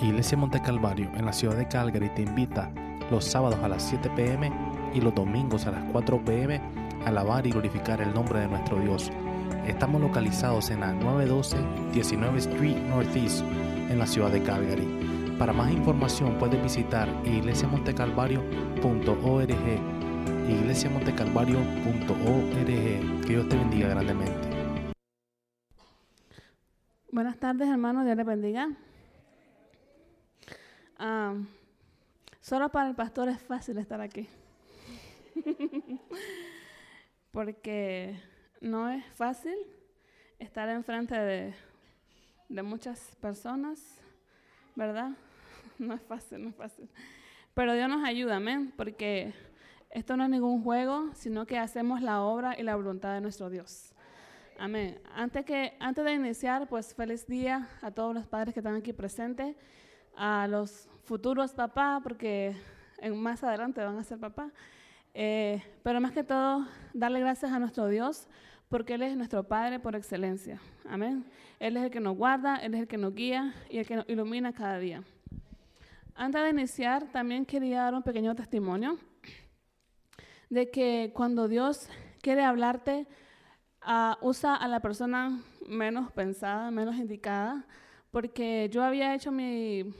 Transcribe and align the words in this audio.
Iglesia 0.00 0.36
Monte 0.36 0.60
Calvario 0.60 1.08
en 1.14 1.24
la 1.24 1.32
ciudad 1.32 1.56
de 1.56 1.68
Calgary 1.68 2.08
te 2.10 2.22
invita 2.22 2.72
los 3.10 3.24
sábados 3.24 3.58
a 3.62 3.68
las 3.68 3.82
7 3.84 4.10
pm 4.16 4.50
y 4.92 5.00
los 5.00 5.14
domingos 5.14 5.66
a 5.66 5.70
las 5.70 5.84
4 5.92 6.24
pm 6.24 6.60
a 7.04 7.08
alabar 7.08 7.46
y 7.46 7.50
glorificar 7.50 8.00
el 8.00 8.12
nombre 8.12 8.40
de 8.40 8.48
nuestro 8.48 8.80
Dios. 8.80 9.12
Estamos 9.66 10.00
localizados 10.00 10.70
en 10.70 10.80
la 10.80 10.92
912 10.92 11.56
19 11.92 12.38
Street 12.38 12.76
Northeast 12.88 13.44
en 13.88 13.98
la 13.98 14.06
ciudad 14.06 14.30
de 14.30 14.42
Calgary. 14.42 15.36
Para 15.38 15.52
más 15.52 15.70
información 15.70 16.38
puedes 16.38 16.62
visitar 16.62 17.08
iglesiamontecalvario.org 17.24 20.04
iglesiamontecalvario.org 20.48 22.66
Que 22.66 23.00
Dios 23.28 23.48
te 23.48 23.56
bendiga 23.56 23.88
grandemente. 23.88 24.48
Buenas 27.10 27.38
tardes, 27.38 27.68
hermanos. 27.68 28.04
Dios 28.04 28.16
les 28.16 28.26
bendiga. 28.26 28.68
Solo 32.40 32.68
para 32.70 32.88
el 32.88 32.94
pastor 32.94 33.28
es 33.28 33.40
fácil 33.40 33.78
estar 33.78 34.00
aquí. 34.00 34.28
Porque 37.30 38.20
no 38.60 38.88
es 38.88 39.04
fácil 39.14 39.56
estar 40.38 40.68
enfrente 40.68 41.18
de, 41.18 41.54
de 42.48 42.62
muchas 42.62 43.16
personas, 43.20 44.00
¿verdad? 44.74 45.10
No 45.76 45.94
es 45.94 46.02
fácil, 46.02 46.44
no 46.44 46.50
es 46.50 46.54
fácil. 46.54 46.88
Pero 47.52 47.74
Dios 47.74 47.88
nos 47.88 48.04
ayuda, 48.04 48.36
amén, 48.36 48.72
porque 48.76 49.34
esto 49.90 50.16
no 50.16 50.24
es 50.24 50.30
ningún 50.30 50.62
juego, 50.62 51.10
sino 51.14 51.46
que 51.46 51.58
hacemos 51.58 52.00
la 52.00 52.22
obra 52.22 52.58
y 52.58 52.62
la 52.62 52.76
voluntad 52.76 53.14
de 53.14 53.20
nuestro 53.20 53.50
Dios. 53.50 53.92
Amén. 54.58 55.00
Antes, 55.14 55.44
que, 55.44 55.76
antes 55.80 56.04
de 56.04 56.12
iniciar, 56.12 56.68
pues 56.68 56.94
feliz 56.94 57.26
día 57.26 57.68
a 57.82 57.90
todos 57.90 58.14
los 58.14 58.26
padres 58.26 58.54
que 58.54 58.60
están 58.60 58.76
aquí 58.76 58.92
presentes, 58.92 59.56
a 60.16 60.46
los 60.48 60.88
futuros 61.04 61.52
papás, 61.52 62.00
porque 62.02 62.56
en, 62.98 63.20
más 63.20 63.42
adelante 63.44 63.82
van 63.82 63.98
a 63.98 64.04
ser 64.04 64.18
papás. 64.18 64.52
Eh, 65.14 65.62
pero 65.82 66.00
más 66.00 66.12
que 66.12 66.24
todo, 66.24 66.66
darle 66.92 67.20
gracias 67.20 67.52
a 67.52 67.58
nuestro 67.58 67.88
Dios, 67.88 68.26
porque 68.68 68.94
Él 68.94 69.02
es 69.02 69.16
nuestro 69.16 69.44
Padre 69.44 69.78
por 69.78 69.94
excelencia. 69.94 70.60
Amén. 70.88 71.24
Él 71.60 71.76
es 71.76 71.84
el 71.84 71.90
que 71.90 72.00
nos 72.00 72.16
guarda, 72.16 72.56
Él 72.56 72.74
es 72.74 72.80
el 72.80 72.88
que 72.88 72.98
nos 72.98 73.14
guía 73.14 73.54
y 73.70 73.78
el 73.78 73.86
que 73.86 73.96
nos 73.96 74.08
ilumina 74.08 74.52
cada 74.52 74.78
día. 74.78 75.02
Antes 76.16 76.42
de 76.42 76.50
iniciar, 76.50 77.04
también 77.12 77.44
quería 77.44 77.82
dar 77.82 77.94
un 77.94 78.02
pequeño 78.02 78.34
testimonio 78.34 78.98
de 80.48 80.70
que 80.70 81.12
cuando 81.14 81.48
Dios 81.48 81.88
quiere 82.20 82.44
hablarte, 82.44 83.06
uh, 83.86 84.14
usa 84.26 84.54
a 84.54 84.68
la 84.68 84.80
persona 84.80 85.42
menos 85.66 86.12
pensada, 86.12 86.70
menos 86.70 86.96
indicada, 86.96 87.66
porque 88.14 88.68
yo 88.70 88.84
había 88.84 89.12
hecho 89.12 89.32
mi, 89.32 89.92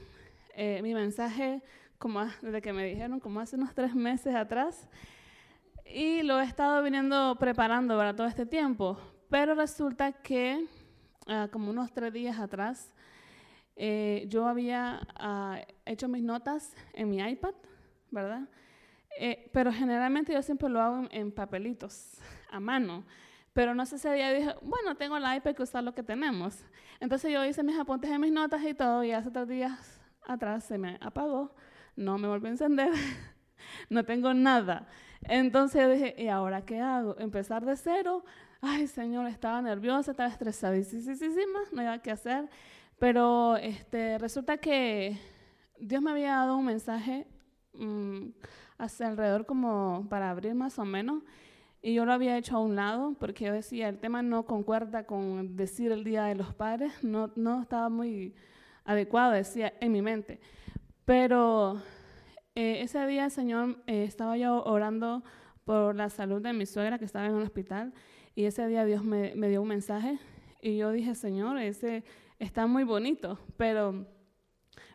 eh, 0.55 0.79
mi 0.81 0.93
mensaje 0.93 1.61
como 1.97 2.23
desde 2.41 2.61
que 2.61 2.71
me 2.71 2.85
dijeron, 2.85 3.19
como 3.19 3.41
hace 3.41 3.57
unos 3.57 3.75
tres 3.75 3.93
meses 3.93 4.33
atrás, 4.33 4.87
y 5.85 6.23
lo 6.23 6.39
he 6.39 6.45
estado 6.45 6.81
viniendo 6.81 7.35
preparando 7.37 7.97
para 7.97 8.15
todo 8.15 8.25
este 8.25 8.45
tiempo, 8.45 8.97
pero 9.29 9.53
resulta 9.53 10.13
que 10.13 10.65
uh, 11.27 11.49
como 11.51 11.69
unos 11.69 11.91
tres 11.91 12.13
días 12.13 12.39
atrás, 12.39 12.93
eh, 13.75 14.23
yo 14.29 14.47
había 14.47 15.01
uh, 15.19 15.73
hecho 15.85 16.07
mis 16.07 16.23
notas 16.23 16.73
en 16.93 17.09
mi 17.09 17.17
iPad, 17.17 17.53
¿verdad? 18.11 18.47
Eh, 19.19 19.49
pero 19.51 19.73
generalmente 19.73 20.31
yo 20.31 20.41
siempre 20.41 20.69
lo 20.69 20.81
hago 20.81 20.99
en, 20.99 21.09
en, 21.11 21.31
papelitos, 21.33 22.17
a 22.49 22.61
mano. 22.61 23.03
Pero 23.55 23.73
no 23.73 23.85
sé 23.85 23.97
si 23.97 24.09
día 24.09 24.33
dije, 24.33 24.53
bueno, 24.63 24.97
tengo 24.97 25.17
la 25.17 25.33
iPad 25.37 25.55
que 25.55 25.63
usar 25.63 25.81
lo 25.81 25.95
que 25.95 26.03
tenemos. 26.03 26.65
Entonces 26.99 27.31
yo 27.31 27.45
hice 27.45 27.63
mis 27.63 27.79
apuntes 27.79 28.11
en 28.11 28.19
mis 28.19 28.33
notas 28.33 28.61
y 28.65 28.73
todo, 28.73 29.01
y 29.01 29.13
hace 29.13 29.31
tres 29.31 29.47
días 29.47 30.01
atrás 30.27 30.65
se 30.65 30.77
me 30.77 30.97
apagó, 30.99 31.55
no 31.95 32.17
me 32.17 32.27
volvió 32.27 32.47
a 32.49 32.51
encender, 32.51 32.91
no 33.89 34.03
tengo 34.03 34.33
nada. 34.33 34.87
Entonces 35.21 35.81
yo 35.81 35.89
dije, 35.89 36.21
¿y 36.21 36.27
ahora 36.27 36.65
qué 36.65 36.81
hago? 36.81 37.15
¿Empezar 37.17 37.63
de 37.63 37.77
cero? 37.77 38.25
Ay, 38.59 38.87
Señor, 38.87 39.25
estaba 39.27 39.61
nerviosa, 39.61 40.11
estaba 40.11 40.27
estresadísima, 40.27 41.59
no 41.71 41.79
había 41.79 41.99
qué 41.99 42.11
hacer. 42.11 42.49
Pero 42.99 43.55
este, 43.55 44.17
resulta 44.17 44.57
que 44.57 45.17
Dios 45.79 46.01
me 46.01 46.11
había 46.11 46.35
dado 46.35 46.57
un 46.57 46.65
mensaje 46.65 47.25
mmm, 47.71 48.31
alrededor 48.77 49.45
como 49.45 50.07
para 50.09 50.29
abrir 50.29 50.55
más 50.55 50.77
o 50.77 50.83
menos, 50.83 51.23
y 51.85 51.93
yo 51.93 52.03
lo 52.03 52.13
había 52.13 52.35
hecho 52.35 52.55
a 52.55 52.59
un 52.61 52.75
lado 52.75 53.15
porque 53.19 53.45
yo 53.45 53.53
decía, 53.53 53.89
el 53.89 53.99
tema 53.99 54.23
no 54.23 54.47
concuerda 54.47 55.05
con 55.05 55.55
decir 55.55 55.91
el 55.91 56.03
Día 56.03 56.23
de 56.23 56.33
los 56.33 56.51
Padres, 56.51 56.91
no, 57.03 57.31
no 57.35 57.61
estaba 57.61 57.89
muy 57.89 58.33
adecuado, 58.85 59.33
decía, 59.33 59.71
en 59.79 59.91
mi 59.91 60.01
mente. 60.01 60.39
Pero 61.05 61.79
eh, 62.55 62.81
ese 62.81 63.05
día 63.05 63.29
Señor 63.29 63.83
eh, 63.85 64.03
estaba 64.03 64.35
yo 64.35 64.63
orando 64.63 65.23
por 65.63 65.95
la 65.95 66.09
salud 66.09 66.41
de 66.41 66.53
mi 66.53 66.65
suegra 66.65 66.97
que 66.97 67.05
estaba 67.05 67.27
en 67.27 67.35
un 67.35 67.43
hospital 67.43 67.93
y 68.33 68.45
ese 68.45 68.65
día 68.65 68.83
Dios 68.83 69.03
me, 69.03 69.35
me 69.35 69.47
dio 69.47 69.61
un 69.61 69.67
mensaje 69.67 70.17
y 70.63 70.77
yo 70.77 70.91
dije, 70.91 71.13
Señor, 71.13 71.59
ese 71.59 72.03
está 72.39 72.65
muy 72.65 72.83
bonito, 72.83 73.37
pero, 73.57 74.07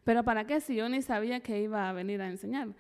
pero 0.03 0.25
¿para 0.25 0.45
qué 0.45 0.61
si 0.61 0.75
yo 0.75 0.89
ni 0.89 1.03
sabía 1.03 1.39
que 1.39 1.63
iba 1.63 1.89
a 1.89 1.93
venir 1.93 2.21
a 2.21 2.27
enseñar? 2.27 2.71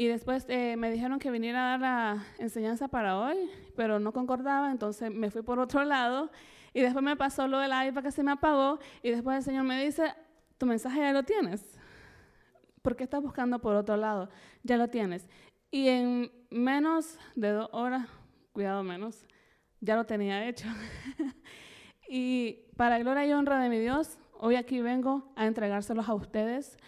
Y 0.00 0.08
después 0.08 0.46
eh, 0.48 0.76
me 0.78 0.90
dijeron 0.90 1.18
que 1.18 1.30
viniera 1.30 1.74
a 1.74 1.76
dar 1.76 1.80
la 1.80 2.24
enseñanza 2.38 2.88
para 2.88 3.18
hoy, 3.18 3.36
pero 3.76 4.00
no 4.00 4.14
concordaba, 4.14 4.70
entonces 4.70 5.12
me 5.12 5.30
fui 5.30 5.42
por 5.42 5.58
otro 5.58 5.84
lado. 5.84 6.30
Y 6.72 6.80
después 6.80 7.04
me 7.04 7.16
pasó 7.16 7.46
lo 7.46 7.58
del 7.58 7.70
iPad 7.70 8.04
que 8.04 8.10
se 8.10 8.22
me 8.22 8.32
apagó. 8.32 8.78
Y 9.02 9.10
después 9.10 9.36
el 9.36 9.42
Señor 9.42 9.64
me 9.64 9.84
dice, 9.84 10.14
tu 10.56 10.64
mensaje 10.64 11.00
ya 11.00 11.12
lo 11.12 11.22
tienes. 11.24 11.78
¿Por 12.80 12.96
qué 12.96 13.04
estás 13.04 13.20
buscando 13.20 13.58
por 13.60 13.76
otro 13.76 13.98
lado? 13.98 14.30
Ya 14.62 14.78
lo 14.78 14.88
tienes. 14.88 15.28
Y 15.70 15.88
en 15.88 16.32
menos 16.48 17.18
de 17.34 17.50
dos 17.50 17.68
horas, 17.72 18.08
cuidado 18.54 18.82
menos, 18.82 19.26
ya 19.82 19.96
lo 19.96 20.06
tenía 20.06 20.48
hecho. 20.48 20.66
y 22.08 22.70
para 22.78 22.98
gloria 23.00 23.26
y 23.26 23.34
honra 23.34 23.60
de 23.60 23.68
mi 23.68 23.78
Dios, 23.78 24.18
hoy 24.38 24.54
aquí 24.54 24.80
vengo 24.80 25.30
a 25.36 25.44
entregárselos 25.44 26.08
a 26.08 26.14
ustedes. 26.14 26.78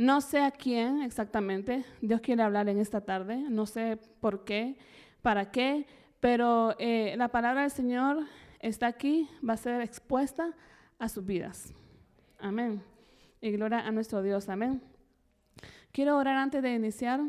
No 0.00 0.22
sé 0.22 0.40
a 0.40 0.50
quién 0.50 1.02
exactamente 1.02 1.84
Dios 2.00 2.22
quiere 2.22 2.42
hablar 2.42 2.70
en 2.70 2.78
esta 2.78 3.02
tarde, 3.02 3.36
no 3.36 3.66
sé 3.66 3.98
por 4.20 4.44
qué, 4.44 4.78
para 5.20 5.50
qué, 5.50 5.86
pero 6.20 6.74
eh, 6.78 7.14
la 7.18 7.28
palabra 7.28 7.60
del 7.60 7.70
Señor 7.70 8.24
está 8.60 8.86
aquí, 8.86 9.28
va 9.46 9.52
a 9.52 9.56
ser 9.58 9.82
expuesta 9.82 10.54
a 10.98 11.06
sus 11.10 11.26
vidas. 11.26 11.74
Amén. 12.38 12.82
Y 13.42 13.50
gloria 13.50 13.80
a 13.80 13.90
nuestro 13.90 14.22
Dios. 14.22 14.48
Amén. 14.48 14.80
Quiero 15.92 16.16
orar 16.16 16.38
antes 16.38 16.62
de 16.62 16.72
iniciar 16.72 17.20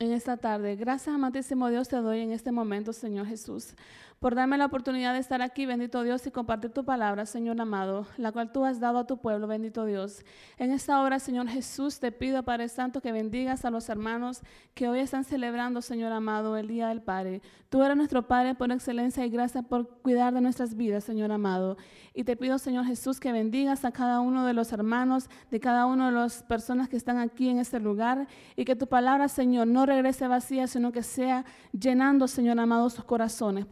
en 0.00 0.12
esta 0.12 0.38
tarde. 0.38 0.74
Gracias, 0.74 1.14
amantísimo 1.14 1.68
Dios, 1.68 1.86
te 1.86 1.98
doy 1.98 2.18
en 2.18 2.32
este 2.32 2.50
momento, 2.50 2.92
Señor 2.92 3.28
Jesús 3.28 3.76
por 4.20 4.34
darme 4.34 4.58
la 4.58 4.66
oportunidad 4.66 5.14
de 5.14 5.18
estar 5.18 5.40
aquí, 5.40 5.64
bendito 5.64 6.02
Dios, 6.02 6.26
y 6.26 6.30
compartir 6.30 6.70
tu 6.72 6.84
palabra, 6.84 7.24
Señor 7.24 7.58
amado, 7.58 8.06
la 8.18 8.32
cual 8.32 8.52
tú 8.52 8.66
has 8.66 8.78
dado 8.78 8.98
a 8.98 9.06
tu 9.06 9.16
pueblo, 9.16 9.46
bendito 9.46 9.86
Dios. 9.86 10.26
En 10.58 10.72
esta 10.72 11.00
hora, 11.00 11.18
Señor 11.18 11.48
Jesús, 11.48 12.00
te 12.00 12.12
pido, 12.12 12.42
Padre 12.42 12.68
Santo, 12.68 13.00
que 13.00 13.12
bendigas 13.12 13.64
a 13.64 13.70
los 13.70 13.88
hermanos 13.88 14.42
que 14.74 14.88
hoy 14.88 15.00
están 15.00 15.24
celebrando, 15.24 15.80
Señor 15.80 16.12
amado, 16.12 16.58
el 16.58 16.68
Día 16.68 16.88
del 16.88 17.00
Padre. 17.00 17.40
Tú 17.70 17.82
eres 17.82 17.96
nuestro 17.96 18.26
Padre 18.26 18.54
por 18.54 18.70
excelencia 18.70 19.24
y 19.24 19.30
gracias 19.30 19.64
por 19.64 19.88
cuidar 20.02 20.34
de 20.34 20.42
nuestras 20.42 20.74
vidas, 20.76 21.04
Señor 21.04 21.32
amado. 21.32 21.78
Y 22.12 22.24
te 22.24 22.36
pido, 22.36 22.58
Señor 22.58 22.84
Jesús, 22.84 23.20
que 23.20 23.32
bendigas 23.32 23.86
a 23.86 23.92
cada 23.92 24.20
uno 24.20 24.44
de 24.44 24.52
los 24.52 24.72
hermanos, 24.72 25.30
de 25.50 25.60
cada 25.60 25.86
una 25.86 26.10
de 26.10 26.12
las 26.12 26.42
personas 26.42 26.90
que 26.90 26.96
están 26.98 27.16
aquí 27.16 27.48
en 27.48 27.58
este 27.58 27.80
lugar, 27.80 28.26
y 28.54 28.66
que 28.66 28.76
tu 28.76 28.86
palabra, 28.86 29.28
Señor, 29.28 29.66
no 29.66 29.86
regrese 29.86 30.28
vacía, 30.28 30.66
sino 30.66 30.92
que 30.92 31.02
sea 31.02 31.46
llenando, 31.72 32.28
Señor 32.28 32.60
amado, 32.60 32.90
sus 32.90 33.04
corazones, 33.04 33.64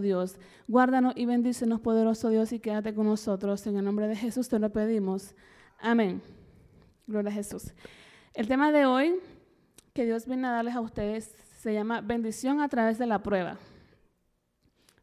Dios. 0.00 0.36
Guárdanos 0.68 1.14
y 1.16 1.26
bendícenos, 1.26 1.80
poderoso 1.80 2.28
Dios, 2.28 2.52
y 2.52 2.60
quédate 2.60 2.94
con 2.94 3.06
nosotros. 3.06 3.66
En 3.66 3.76
el 3.76 3.84
nombre 3.84 4.06
de 4.06 4.16
Jesús 4.16 4.48
te 4.48 4.58
lo 4.58 4.70
pedimos. 4.70 5.34
Amén. 5.80 6.22
Gloria 7.06 7.30
a 7.30 7.34
Jesús. 7.34 7.72
El 8.34 8.46
tema 8.46 8.70
de 8.70 8.86
hoy 8.86 9.14
que 9.94 10.04
Dios 10.04 10.26
viene 10.26 10.46
a 10.46 10.52
darles 10.52 10.76
a 10.76 10.80
ustedes 10.80 11.34
se 11.58 11.72
llama 11.72 12.00
bendición 12.00 12.60
a 12.60 12.68
través 12.68 12.98
de 12.98 13.06
la 13.06 13.22
prueba. 13.22 13.58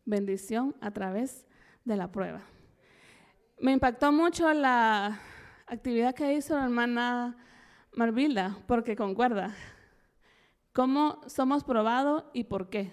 Bendición 0.05 0.75
a 0.79 0.91
través 0.91 1.45
de 1.83 1.95
la 1.97 2.11
prueba. 2.11 2.41
Me 3.59 3.71
impactó 3.71 4.11
mucho 4.11 4.53
la 4.53 5.19
actividad 5.67 6.13
que 6.13 6.33
hizo 6.33 6.55
la 6.55 6.65
hermana 6.65 7.37
Marvilda, 7.93 8.57
porque 8.67 8.95
concuerda. 8.95 9.55
¿Cómo 10.73 11.21
somos 11.27 11.63
probados 11.63 12.25
y 12.33 12.43
por 12.43 12.69
qué? 12.69 12.91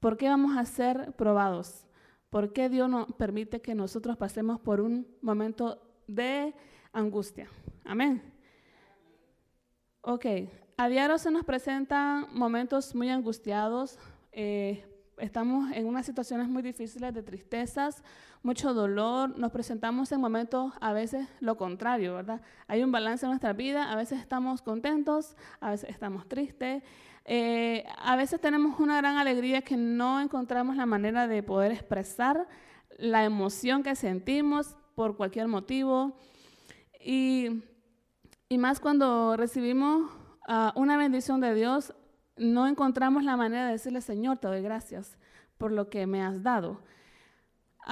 ¿Por 0.00 0.16
qué 0.16 0.28
vamos 0.28 0.56
a 0.56 0.64
ser 0.64 1.12
probados? 1.12 1.84
¿Por 2.30 2.54
qué 2.54 2.70
Dios 2.70 2.88
nos 2.88 3.12
permite 3.12 3.60
que 3.60 3.74
nosotros 3.74 4.16
pasemos 4.16 4.58
por 4.58 4.80
un 4.80 5.06
momento 5.20 5.82
de 6.06 6.54
angustia? 6.92 7.48
Amén. 7.84 8.22
Ok, 10.00 10.24
a 10.78 10.88
diario 10.88 11.18
se 11.18 11.30
nos 11.30 11.44
presentan 11.44 12.28
momentos 12.32 12.94
muy 12.94 13.10
angustiados, 13.10 13.98
eh, 14.32 14.82
estamos 15.18 15.70
en 15.72 15.84
unas 15.84 16.06
situaciones 16.06 16.48
muy 16.48 16.62
difíciles 16.62 17.12
de 17.12 17.22
tristezas, 17.22 18.02
mucho 18.42 18.72
dolor, 18.72 19.38
nos 19.38 19.52
presentamos 19.52 20.10
en 20.12 20.20
momentos 20.20 20.72
a 20.80 20.92
veces 20.92 21.28
lo 21.40 21.56
contrario, 21.56 22.14
¿verdad? 22.14 22.40
Hay 22.68 22.82
un 22.82 22.90
balance 22.90 23.26
en 23.26 23.30
nuestra 23.30 23.52
vida, 23.52 23.92
a 23.92 23.96
veces 23.96 24.20
estamos 24.20 24.62
contentos, 24.62 25.36
a 25.60 25.70
veces 25.70 25.90
estamos 25.90 26.26
tristes, 26.28 26.82
eh, 27.26 27.84
a 27.98 28.16
veces 28.16 28.40
tenemos 28.40 28.80
una 28.80 28.96
gran 28.96 29.16
alegría 29.16 29.62
que 29.62 29.76
no 29.76 30.20
encontramos 30.20 30.76
la 30.76 30.86
manera 30.86 31.28
de 31.28 31.42
poder 31.42 31.72
expresar 31.72 32.48
la 32.98 33.24
emoción 33.24 33.82
que 33.82 33.94
sentimos 33.94 34.76
por 34.94 35.16
cualquier 35.16 35.48
motivo. 35.48 36.16
Y, 36.98 37.62
y 38.48 38.58
más 38.58 38.80
cuando 38.80 39.36
recibimos 39.36 40.10
uh, 40.48 40.78
una 40.78 40.96
bendición 40.96 41.40
de 41.40 41.54
Dios, 41.54 41.94
no 42.36 42.66
encontramos 42.66 43.22
la 43.22 43.36
manera 43.36 43.66
de 43.66 43.72
decirle, 43.72 44.00
Señor, 44.00 44.38
te 44.38 44.48
doy 44.48 44.62
gracias 44.62 45.18
por 45.58 45.72
lo 45.72 45.90
que 45.90 46.06
me 46.06 46.22
has 46.22 46.42
dado. 46.42 46.82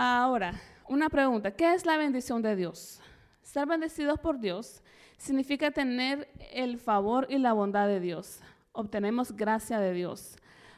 Ahora, 0.01 0.53
una 0.89 1.09
pregunta, 1.09 1.51
¿qué 1.51 1.75
es 1.75 1.85
la 1.85 1.97
bendición 1.97 2.41
de 2.41 2.55
Dios? 2.55 3.01
Ser 3.43 3.67
bendecidos 3.67 4.21
por 4.21 4.39
Dios 4.39 4.81
significa 5.17 5.73
tener 5.73 6.29
el 6.53 6.79
favor 6.79 7.27
y 7.29 7.39
la 7.39 7.53
bondad 7.53 7.89
de 7.89 7.99
Dios. 7.99 8.39
Obtenemos 8.71 9.33
gracia 9.33 9.81
de 9.81 9.93
Dios. 9.93 10.37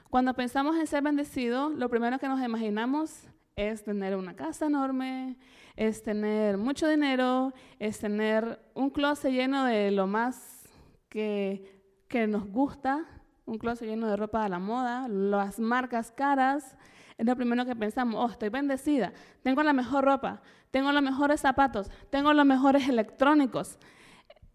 Cuando 0.08 0.32
pensamos 0.32 0.75
en 0.78 0.87
ser 0.87 1.02
bendecidos, 1.02 1.75
lo 1.75 1.90
primero 1.90 2.19
que 2.19 2.28
nos 2.28 2.43
imaginamos 2.43 3.25
es 3.56 3.84
tener 3.84 4.17
una 4.17 4.34
casa 4.34 4.69
enorme, 4.69 5.37
es 5.76 6.02
tener 6.02 6.56
mucho 6.56 6.88
dinero, 6.88 7.52
es 7.78 7.99
tener 7.99 8.58
un 8.73 8.88
closet 8.88 9.32
lleno 9.32 9.66
de 9.66 9.90
lo 9.90 10.06
más 10.06 10.66
que, 11.11 11.82
que 12.08 12.26
nos 12.26 12.46
gusta, 12.46 13.05
un 13.44 13.58
closet 13.58 13.87
lleno 13.87 14.06
de 14.06 14.16
ropa 14.16 14.44
de 14.44 14.49
la 14.49 14.58
moda, 14.58 15.08
las 15.08 15.58
marcas 15.58 16.11
caras, 16.11 16.75
es 17.20 17.26
lo 17.26 17.37
primero 17.37 17.67
que 17.67 17.76
pensamos, 17.76 18.19
oh, 18.19 18.32
estoy 18.32 18.49
bendecida, 18.49 19.12
tengo 19.43 19.62
la 19.62 19.75
mejor 19.75 20.06
ropa, 20.06 20.40
tengo 20.70 20.90
los 20.90 21.02
mejores 21.02 21.43
zapatos, 21.43 21.90
tengo 22.08 22.32
los 22.32 22.46
mejores 22.46 22.88
electrónicos, 22.88 23.78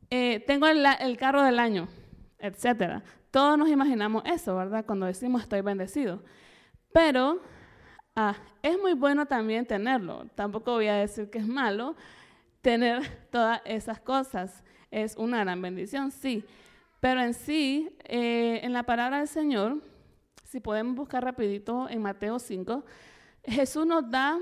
eh, 0.10 0.44
tengo 0.48 0.66
el, 0.66 0.84
el, 1.00 1.16
carro 1.16 1.44
del 1.44 1.60
año, 1.60 1.88
etc. 2.40 3.04
Todos 3.30 3.60
nos 3.60 3.70
imaginamos 3.70 4.24
eso, 4.26 4.56
¿verdad? 4.56 4.84
Cuando 4.84 5.06
decimos 5.06 5.44
estoy 5.44 5.62
bendecido. 5.62 6.24
Pero 6.92 7.40
ah, 8.16 8.34
es 8.64 8.80
muy 8.82 8.94
bueno 8.94 9.28
también 9.28 9.68
tenerlo. 9.68 10.26
Tampoco 10.34 10.72
voy 10.72 10.88
a 10.88 10.96
decir 10.96 11.30
que 11.30 11.38
es 11.38 11.48
malo 11.48 11.96
tener 12.62 13.08
todas 13.30 13.62
esas 13.64 14.00
cosas. 14.00 14.64
Es 14.90 15.16
una 15.18 15.42
gran 15.42 15.62
bendición, 15.62 16.10
sí. 16.10 16.44
Pero 17.00 17.22
en 17.22 17.36
sí, 17.36 17.96
eh, 18.06 18.62
en 18.64 18.74
la 18.74 18.82
palabra 18.82 19.20
del 19.20 19.28
Señor, 19.28 19.84
si 20.56 20.62
podemos 20.62 20.96
buscar 20.96 21.22
rapidito 21.22 21.90
en 21.90 22.02
Mateo 22.02 22.40
5, 22.40 22.86
Jesús 23.44 23.86
nos 23.86 24.10
da 24.10 24.40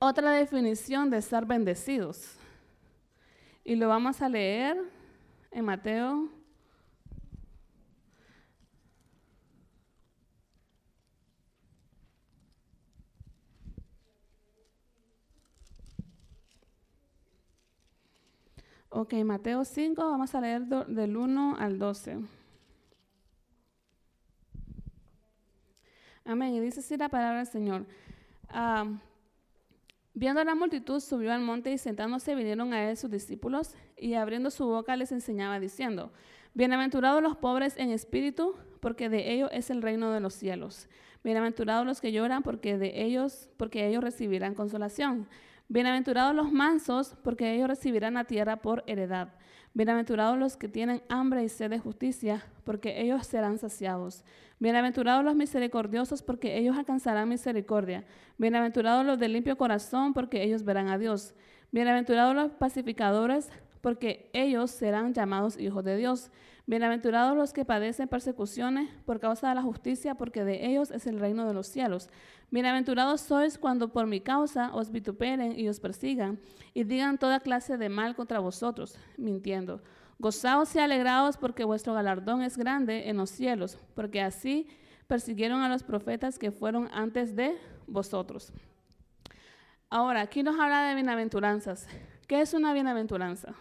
otra 0.00 0.32
definición 0.32 1.10
de 1.10 1.22
ser 1.22 1.46
bendecidos. 1.46 2.36
Y 3.62 3.76
lo 3.76 3.86
vamos 3.86 4.20
a 4.20 4.28
leer 4.28 4.76
en 5.52 5.64
Mateo 5.64 6.28
Ok, 18.88 19.14
Mateo 19.24 19.64
5, 19.64 20.02
vamos 20.02 20.34
a 20.34 20.40
leer 20.40 20.62
del 20.66 21.16
1 21.16 21.56
al 21.60 21.78
12. 21.78 22.45
Amén. 26.26 26.54
Y 26.54 26.60
dice 26.60 26.80
así 26.80 26.96
la 26.96 27.08
palabra 27.08 27.38
del 27.38 27.46
Señor. 27.46 27.86
Viendo 30.12 30.42
la 30.42 30.54
multitud, 30.54 31.00
subió 31.00 31.32
al 31.32 31.40
monte 31.40 31.70
y 31.70 31.78
sentándose 31.78 32.34
vinieron 32.34 32.72
a 32.72 32.90
él 32.90 32.96
sus 32.96 33.10
discípulos 33.10 33.74
y 33.96 34.14
abriendo 34.14 34.50
su 34.50 34.66
boca 34.66 34.96
les 34.96 35.12
enseñaba 35.12 35.60
diciendo, 35.60 36.12
Bienaventurados 36.54 37.22
los 37.22 37.36
pobres 37.36 37.76
en 37.76 37.90
espíritu, 37.90 38.54
porque 38.80 39.10
de 39.10 39.30
ellos 39.30 39.50
es 39.52 39.68
el 39.68 39.82
reino 39.82 40.10
de 40.10 40.20
los 40.20 40.32
cielos. 40.32 40.88
Bienaventurados 41.22 41.84
los 41.84 42.00
que 42.00 42.12
lloran, 42.12 42.42
porque 42.42 42.78
de 42.78 43.02
ellos, 43.04 43.50
porque 43.58 43.86
ellos 43.86 44.02
recibirán 44.02 44.54
consolación. 44.54 45.28
Bienaventurados 45.68 46.34
los 46.34 46.50
mansos, 46.50 47.14
porque 47.22 47.52
ellos 47.52 47.68
recibirán 47.68 48.14
la 48.14 48.24
tierra 48.24 48.56
por 48.56 48.84
heredad. 48.86 49.34
Bienaventurados 49.76 50.38
los 50.38 50.56
que 50.56 50.70
tienen 50.70 51.02
hambre 51.10 51.44
y 51.44 51.50
sed 51.50 51.68
de 51.68 51.78
justicia, 51.78 52.42
porque 52.64 53.02
ellos 53.02 53.26
serán 53.26 53.58
saciados. 53.58 54.24
Bienaventurados 54.58 55.22
los 55.22 55.36
misericordiosos, 55.36 56.22
porque 56.22 56.56
ellos 56.56 56.78
alcanzarán 56.78 57.28
misericordia. 57.28 58.06
Bienaventurados 58.38 59.04
los 59.04 59.18
de 59.18 59.28
limpio 59.28 59.58
corazón, 59.58 60.14
porque 60.14 60.42
ellos 60.42 60.64
verán 60.64 60.88
a 60.88 60.96
Dios. 60.96 61.34
Bienaventurados 61.72 62.34
los 62.34 62.52
pacificadores, 62.52 63.50
porque 63.82 64.30
ellos 64.32 64.70
serán 64.70 65.12
llamados 65.12 65.60
hijos 65.60 65.84
de 65.84 65.98
Dios. 65.98 66.30
Bienaventurados 66.68 67.36
los 67.36 67.52
que 67.52 67.64
padecen 67.64 68.08
persecuciones 68.08 68.90
por 69.04 69.20
causa 69.20 69.48
de 69.48 69.54
la 69.54 69.62
justicia, 69.62 70.16
porque 70.16 70.42
de 70.42 70.66
ellos 70.66 70.90
es 70.90 71.06
el 71.06 71.20
reino 71.20 71.46
de 71.46 71.54
los 71.54 71.68
cielos. 71.68 72.10
Bienaventurados 72.50 73.20
sois 73.20 73.56
cuando 73.56 73.92
por 73.92 74.08
mi 74.08 74.20
causa 74.20 74.74
os 74.74 74.90
vituperen 74.90 75.56
y 75.56 75.68
os 75.68 75.78
persigan 75.78 76.40
y 76.74 76.82
digan 76.82 77.18
toda 77.18 77.38
clase 77.38 77.78
de 77.78 77.88
mal 77.88 78.16
contra 78.16 78.40
vosotros, 78.40 78.98
mintiendo. 79.16 79.80
Gozaos 80.18 80.74
y 80.74 80.80
alegraos 80.80 81.36
porque 81.36 81.62
vuestro 81.62 81.94
galardón 81.94 82.42
es 82.42 82.56
grande 82.56 83.10
en 83.10 83.16
los 83.16 83.30
cielos, 83.30 83.78
porque 83.94 84.20
así 84.20 84.66
persiguieron 85.06 85.62
a 85.62 85.68
los 85.68 85.84
profetas 85.84 86.36
que 86.36 86.50
fueron 86.50 86.88
antes 86.92 87.36
de 87.36 87.56
vosotros. 87.86 88.52
Ahora, 89.88 90.20
aquí 90.20 90.42
nos 90.42 90.58
habla 90.58 90.88
de 90.88 90.96
bienaventuranzas. 90.96 91.86
¿Qué 92.26 92.40
es 92.40 92.54
una 92.54 92.72
bienaventuranza? 92.72 93.54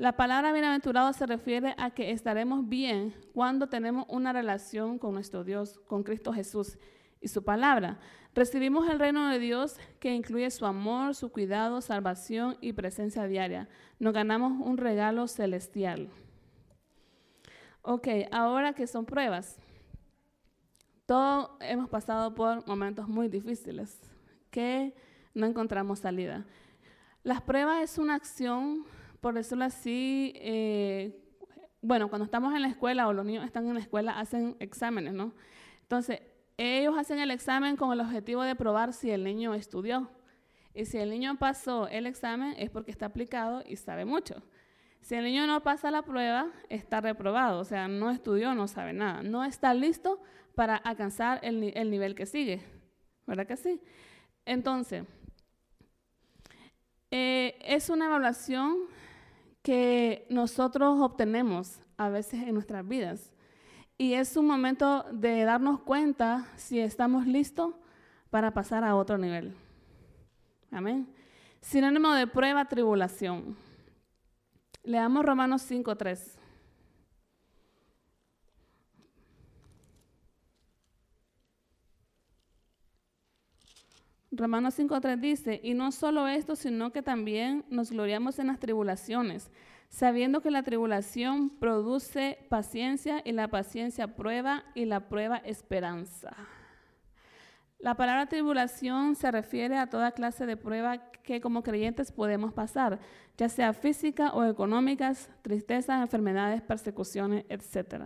La 0.00 0.12
palabra 0.12 0.50
bienaventurado 0.54 1.12
se 1.12 1.26
refiere 1.26 1.74
a 1.76 1.90
que 1.90 2.10
estaremos 2.10 2.66
bien 2.66 3.14
cuando 3.34 3.68
tenemos 3.68 4.06
una 4.08 4.32
relación 4.32 4.98
con 4.98 5.12
nuestro 5.12 5.44
Dios, 5.44 5.78
con 5.86 6.04
Cristo 6.04 6.32
Jesús 6.32 6.78
y 7.20 7.28
su 7.28 7.44
palabra. 7.44 7.98
Recibimos 8.34 8.88
el 8.88 8.98
reino 8.98 9.28
de 9.28 9.38
Dios 9.38 9.76
que 9.98 10.14
incluye 10.14 10.50
su 10.50 10.64
amor, 10.64 11.14
su 11.14 11.30
cuidado, 11.30 11.82
salvación 11.82 12.56
y 12.62 12.72
presencia 12.72 13.26
diaria. 13.26 13.68
Nos 13.98 14.14
ganamos 14.14 14.66
un 14.66 14.78
regalo 14.78 15.28
celestial. 15.28 16.08
Ok, 17.82 18.08
ahora 18.32 18.72
que 18.72 18.86
son 18.86 19.04
pruebas. 19.04 19.58
Todos 21.04 21.50
hemos 21.60 21.90
pasado 21.90 22.34
por 22.34 22.66
momentos 22.66 23.06
muy 23.06 23.28
difíciles 23.28 24.00
que 24.50 24.94
no 25.34 25.44
encontramos 25.44 25.98
salida. 25.98 26.46
Las 27.22 27.42
pruebas 27.42 27.82
es 27.82 27.98
una 27.98 28.14
acción 28.14 28.86
por 29.20 29.34
decirlo 29.34 29.64
así, 29.64 30.32
eh, 30.36 31.18
bueno, 31.82 32.08
cuando 32.08 32.24
estamos 32.24 32.54
en 32.54 32.62
la 32.62 32.68
escuela 32.68 33.08
o 33.08 33.12
los 33.12 33.24
niños 33.24 33.44
están 33.44 33.66
en 33.66 33.74
la 33.74 33.80
escuela, 33.80 34.18
hacen 34.18 34.56
exámenes, 34.60 35.12
¿no? 35.12 35.34
Entonces, 35.82 36.20
ellos 36.56 36.96
hacen 36.98 37.18
el 37.18 37.30
examen 37.30 37.76
con 37.76 37.92
el 37.92 38.00
objetivo 38.00 38.42
de 38.42 38.54
probar 38.54 38.92
si 38.92 39.10
el 39.10 39.24
niño 39.24 39.54
estudió. 39.54 40.10
Y 40.74 40.84
si 40.84 40.98
el 40.98 41.10
niño 41.10 41.36
pasó 41.38 41.88
el 41.88 42.06
examen 42.06 42.54
es 42.58 42.70
porque 42.70 42.90
está 42.90 43.06
aplicado 43.06 43.62
y 43.66 43.76
sabe 43.76 44.04
mucho. 44.04 44.42
Si 45.00 45.14
el 45.14 45.24
niño 45.24 45.46
no 45.46 45.62
pasa 45.62 45.90
la 45.90 46.02
prueba, 46.02 46.50
está 46.68 47.00
reprobado, 47.00 47.60
o 47.60 47.64
sea, 47.64 47.88
no 47.88 48.10
estudió, 48.10 48.54
no 48.54 48.68
sabe 48.68 48.92
nada, 48.92 49.22
no 49.22 49.44
está 49.44 49.72
listo 49.72 50.22
para 50.54 50.76
alcanzar 50.76 51.40
el, 51.42 51.72
el 51.74 51.90
nivel 51.90 52.14
que 52.14 52.26
sigue. 52.26 52.62
¿Verdad 53.26 53.46
que 53.46 53.56
sí? 53.56 53.80
Entonces, 54.44 55.04
eh, 57.10 57.58
es 57.62 57.88
una 57.90 58.06
evaluación 58.06 58.76
que 59.62 60.26
nosotros 60.30 61.00
obtenemos 61.00 61.80
a 61.96 62.08
veces 62.08 62.42
en 62.42 62.54
nuestras 62.54 62.86
vidas. 62.86 63.32
Y 63.98 64.14
es 64.14 64.36
un 64.36 64.46
momento 64.46 65.04
de 65.12 65.44
darnos 65.44 65.80
cuenta 65.80 66.46
si 66.56 66.80
estamos 66.80 67.26
listos 67.26 67.74
para 68.30 68.52
pasar 68.52 68.84
a 68.84 68.96
otro 68.96 69.18
nivel. 69.18 69.54
Amén. 70.70 71.12
Sinónimo 71.60 72.14
de 72.14 72.26
prueba, 72.26 72.64
tribulación. 72.64 73.56
Leamos 74.82 75.24
Romanos 75.24 75.70
5.3. 75.70 76.39
Romanos 84.40 84.78
5.3 84.78 85.20
dice, 85.20 85.60
y 85.62 85.74
no 85.74 85.92
solo 85.92 86.26
esto, 86.26 86.56
sino 86.56 86.92
que 86.92 87.02
también 87.02 87.62
nos 87.68 87.90
gloriamos 87.90 88.38
en 88.38 88.46
las 88.46 88.58
tribulaciones, 88.58 89.50
sabiendo 89.90 90.40
que 90.40 90.50
la 90.50 90.62
tribulación 90.62 91.50
produce 91.50 92.38
paciencia 92.48 93.20
y 93.22 93.32
la 93.32 93.48
paciencia 93.48 94.16
prueba 94.16 94.64
y 94.74 94.86
la 94.86 95.10
prueba 95.10 95.36
esperanza. 95.36 96.34
La 97.80 97.96
palabra 97.96 98.30
tribulación 98.30 99.14
se 99.14 99.30
refiere 99.30 99.76
a 99.76 99.90
toda 99.90 100.12
clase 100.12 100.46
de 100.46 100.56
prueba 100.56 101.10
que 101.22 101.42
como 101.42 101.62
creyentes 101.62 102.10
podemos 102.10 102.54
pasar, 102.54 102.98
ya 103.36 103.50
sea 103.50 103.74
física 103.74 104.30
o 104.30 104.44
económicas, 104.44 105.28
tristezas, 105.42 106.00
enfermedades, 106.00 106.62
persecuciones, 106.62 107.44
etc. 107.50 108.04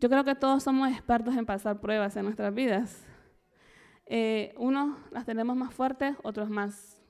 Yo 0.00 0.08
creo 0.08 0.24
que 0.24 0.34
todos 0.34 0.64
somos 0.64 0.90
expertos 0.90 1.36
en 1.36 1.46
pasar 1.46 1.80
pruebas 1.80 2.16
en 2.16 2.24
nuestras 2.24 2.52
vidas, 2.52 3.06
Eh, 4.06 4.54
unos 4.56 4.98
las 5.10 5.24
tenemos 5.24 5.56
más 5.56 5.74
fuertes, 5.74 6.14
otros 6.22 6.50
más 6.50 7.00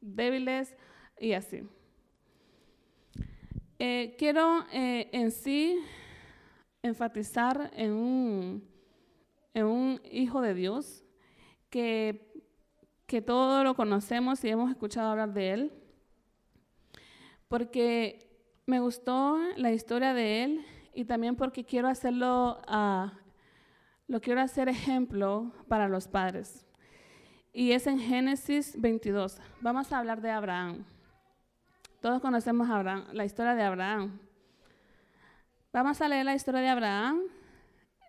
débiles 0.00 0.74
y 1.18 1.32
así. 1.32 1.62
Eh, 3.78 4.14
quiero 4.18 4.64
eh, 4.72 5.08
en 5.12 5.30
sí 5.30 5.78
enfatizar 6.82 7.70
en 7.74 7.92
un, 7.92 8.68
en 9.54 9.66
un 9.66 10.00
hijo 10.10 10.40
de 10.40 10.54
Dios 10.54 11.04
que, 11.70 12.32
que 13.06 13.22
todo 13.22 13.64
lo 13.64 13.74
conocemos 13.74 14.44
y 14.44 14.50
hemos 14.50 14.70
escuchado 14.70 15.10
hablar 15.10 15.32
de 15.32 15.50
él, 15.50 15.72
porque 17.48 18.30
me 18.66 18.80
gustó 18.80 19.38
la 19.56 19.72
historia 19.72 20.14
de 20.14 20.44
él 20.44 20.64
y 20.94 21.04
también 21.04 21.36
porque 21.36 21.64
quiero 21.64 21.88
hacerlo, 21.88 22.60
uh, 22.68 23.10
lo 24.08 24.20
quiero 24.20 24.40
hacer 24.40 24.68
ejemplo 24.68 25.52
para 25.68 25.88
los 25.88 26.08
padres. 26.08 26.66
Y 27.52 27.72
es 27.72 27.86
en 27.86 27.98
Génesis 27.98 28.80
22. 28.80 29.38
Vamos 29.60 29.92
a 29.92 29.98
hablar 29.98 30.20
de 30.20 30.30
Abraham. 30.30 30.84
Todos 32.00 32.20
conocemos 32.20 32.68
a 32.68 32.76
Abraham, 32.76 33.04
la 33.12 33.24
historia 33.24 33.54
de 33.54 33.62
Abraham. 33.62 34.18
Vamos 35.72 36.00
a 36.00 36.08
leer 36.08 36.24
la 36.24 36.34
historia 36.34 36.60
de 36.60 36.68
Abraham 36.68 37.20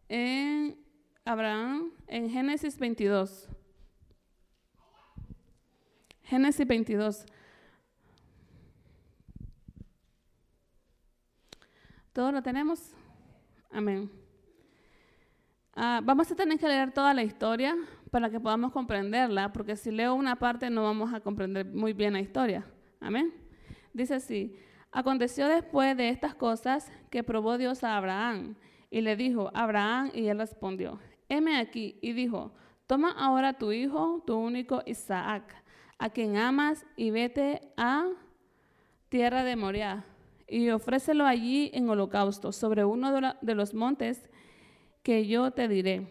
en 0.10 0.78
Abraham 1.26 1.92
en 2.08 2.30
Génesis 2.30 2.78
22. 2.78 3.48
Génesis 6.24 6.68
22. 6.68 7.26
¿Todo 12.14 12.32
lo 12.32 12.42
tenemos? 12.42 12.92
Amén. 13.72 14.23
Ah, 15.76 16.02
vamos 16.04 16.32
a 16.32 16.36
tener 16.36 16.60
que 16.60 16.68
leer 16.68 16.92
toda 16.92 17.16
la 17.16 17.24
historia 17.24 17.76
para 18.12 18.30
que 18.30 18.40
podamos 18.40 18.72
comprenderla, 18.72 19.52
porque 19.52 19.76
si 19.76 19.90
leo 19.90 20.14
una 20.14 20.36
parte 20.36 20.70
no 20.70 20.84
vamos 20.84 21.12
a 21.14 21.20
comprender 21.20 21.66
muy 21.66 21.94
bien 21.94 22.14
la 22.14 22.20
historia. 22.20 22.64
Amén. 23.00 23.34
Dice 23.92 24.14
así, 24.16 24.56
aconteció 24.92 25.48
después 25.48 25.98
de 25.98 26.10
estas 26.10 26.36
cosas 26.36 26.92
que 27.10 27.24
probó 27.24 27.58
Dios 27.58 27.84
a 27.84 27.98
Abraham 27.98 28.56
y 28.92 29.02
le 29.02 29.16
dijo, 29.16 29.50
Abraham, 29.56 30.12
y 30.14 30.28
él 30.28 30.38
respondió, 30.38 31.00
heme 31.28 31.58
aquí, 31.58 31.98
y 32.02 32.14
dijo, 32.14 32.54
toma 32.86 33.12
ahora 33.12 33.54
tu 33.54 33.72
hijo, 33.72 34.22
tu 34.28 34.36
único 34.36 34.84
Isaac, 34.86 35.56
a 35.98 36.12
quien 36.12 36.38
amas, 36.38 36.86
y 36.96 37.10
vete 37.10 37.74
a 37.78 38.10
tierra 39.10 39.44
de 39.44 39.56
Moriah 39.56 40.06
y 40.48 40.70
ofrécelo 40.70 41.26
allí 41.26 41.72
en 41.74 41.90
holocausto 41.90 42.52
sobre 42.52 42.86
uno 42.86 43.34
de 43.42 43.56
los 43.56 43.74
montes 43.74 44.30
que 45.04 45.28
yo 45.28 45.52
te 45.52 45.68
diré. 45.68 46.08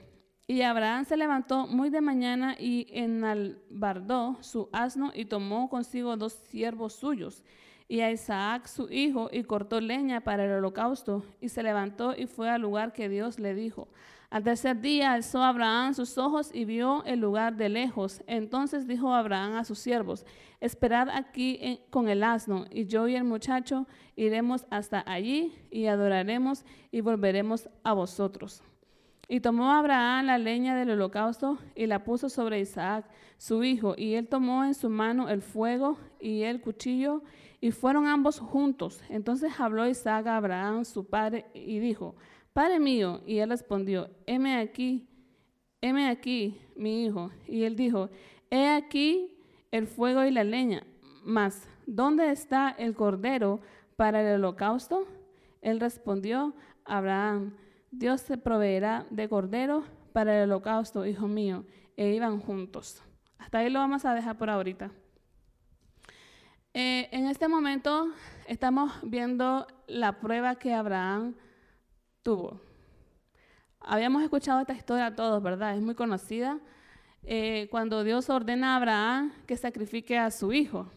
Y 0.46 0.62
Abraham 0.62 1.04
se 1.04 1.16
levantó 1.16 1.66
muy 1.66 1.90
de 1.90 2.00
mañana 2.00 2.56
y 2.58 2.86
enalbardó 2.90 4.36
su 4.40 4.68
asno 4.72 5.10
y 5.14 5.24
tomó 5.24 5.68
consigo 5.68 6.16
dos 6.16 6.34
siervos 6.34 6.92
suyos 6.94 7.42
y 7.92 8.00
a 8.00 8.10
Isaac 8.10 8.66
su 8.68 8.90
hijo 8.90 9.28
y 9.30 9.44
cortó 9.44 9.78
leña 9.78 10.22
para 10.22 10.46
el 10.46 10.52
holocausto 10.52 11.24
y 11.42 11.50
se 11.50 11.62
levantó 11.62 12.14
y 12.16 12.26
fue 12.26 12.48
al 12.48 12.62
lugar 12.62 12.94
que 12.94 13.10
Dios 13.10 13.38
le 13.38 13.54
dijo. 13.54 13.88
Al 14.30 14.44
tercer 14.44 14.80
día 14.80 15.12
alzó 15.12 15.42
Abraham 15.42 15.92
sus 15.92 16.16
ojos 16.16 16.50
y 16.54 16.64
vio 16.64 17.04
el 17.04 17.20
lugar 17.20 17.54
de 17.56 17.68
lejos. 17.68 18.22
Entonces 18.26 18.86
dijo 18.86 19.12
Abraham 19.12 19.56
a 19.56 19.64
sus 19.64 19.78
siervos, 19.78 20.24
esperad 20.58 21.10
aquí 21.10 21.80
con 21.90 22.08
el 22.08 22.22
asno, 22.22 22.64
y 22.70 22.86
yo 22.86 23.08
y 23.08 23.14
el 23.14 23.24
muchacho 23.24 23.86
iremos 24.16 24.64
hasta 24.70 25.04
allí 25.06 25.54
y 25.70 25.84
adoraremos 25.84 26.64
y 26.90 27.02
volveremos 27.02 27.68
a 27.84 27.92
vosotros. 27.92 28.62
Y 29.32 29.40
tomó 29.40 29.72
Abraham 29.72 30.26
la 30.26 30.36
leña 30.36 30.76
del 30.76 30.90
holocausto 30.90 31.56
y 31.74 31.86
la 31.86 32.04
puso 32.04 32.28
sobre 32.28 32.60
Isaac, 32.60 33.08
su 33.38 33.64
hijo, 33.64 33.94
y 33.96 34.12
él 34.12 34.28
tomó 34.28 34.62
en 34.62 34.74
su 34.74 34.90
mano 34.90 35.30
el 35.30 35.40
fuego 35.40 35.96
y 36.20 36.42
el 36.42 36.60
cuchillo, 36.60 37.22
y 37.58 37.70
fueron 37.70 38.06
ambos 38.08 38.38
juntos. 38.38 39.02
Entonces 39.08 39.58
habló 39.58 39.88
Isaac 39.88 40.26
a 40.26 40.36
Abraham, 40.36 40.84
su 40.84 41.06
padre, 41.06 41.46
y 41.54 41.78
dijo, 41.78 42.14
Padre 42.52 42.78
mío, 42.78 43.22
y 43.26 43.38
él 43.38 43.48
respondió, 43.48 44.10
heme 44.26 44.56
aquí, 44.58 45.08
heme 45.80 46.10
aquí, 46.10 46.60
mi 46.76 47.06
hijo. 47.06 47.30
Y 47.48 47.62
él 47.62 47.74
dijo, 47.74 48.10
he 48.50 48.68
aquí 48.68 49.34
el 49.70 49.86
fuego 49.86 50.24
y 50.24 50.30
la 50.30 50.44
leña, 50.44 50.84
mas 51.24 51.66
¿dónde 51.86 52.30
está 52.32 52.68
el 52.68 52.94
cordero 52.94 53.62
para 53.96 54.20
el 54.20 54.34
holocausto? 54.40 55.06
Él 55.62 55.80
respondió, 55.80 56.54
Abraham, 56.84 57.54
Dios 57.92 58.22
se 58.22 58.38
proveerá 58.38 59.06
de 59.10 59.28
cordero 59.28 59.84
para 60.14 60.42
el 60.42 60.50
holocausto, 60.50 61.04
hijo 61.04 61.28
mío. 61.28 61.66
E 61.94 62.14
iban 62.14 62.40
juntos. 62.40 63.02
Hasta 63.36 63.58
ahí 63.58 63.68
lo 63.68 63.80
vamos 63.80 64.06
a 64.06 64.14
dejar 64.14 64.38
por 64.38 64.48
ahorita. 64.48 64.90
Eh, 66.72 67.10
en 67.12 67.26
este 67.26 67.48
momento 67.48 68.08
estamos 68.48 68.90
viendo 69.02 69.66
la 69.86 70.20
prueba 70.20 70.56
que 70.56 70.72
Abraham 70.72 71.34
tuvo. 72.22 72.62
Habíamos 73.78 74.22
escuchado 74.22 74.60
esta 74.60 74.72
historia 74.72 75.14
todos, 75.14 75.42
¿verdad? 75.42 75.76
Es 75.76 75.82
muy 75.82 75.94
conocida. 75.94 76.60
Eh, 77.24 77.68
cuando 77.70 78.04
Dios 78.04 78.30
ordena 78.30 78.72
a 78.72 78.76
Abraham 78.76 79.32
que 79.46 79.58
sacrifique 79.58 80.16
a 80.16 80.30
su 80.30 80.54
hijo. 80.54 80.90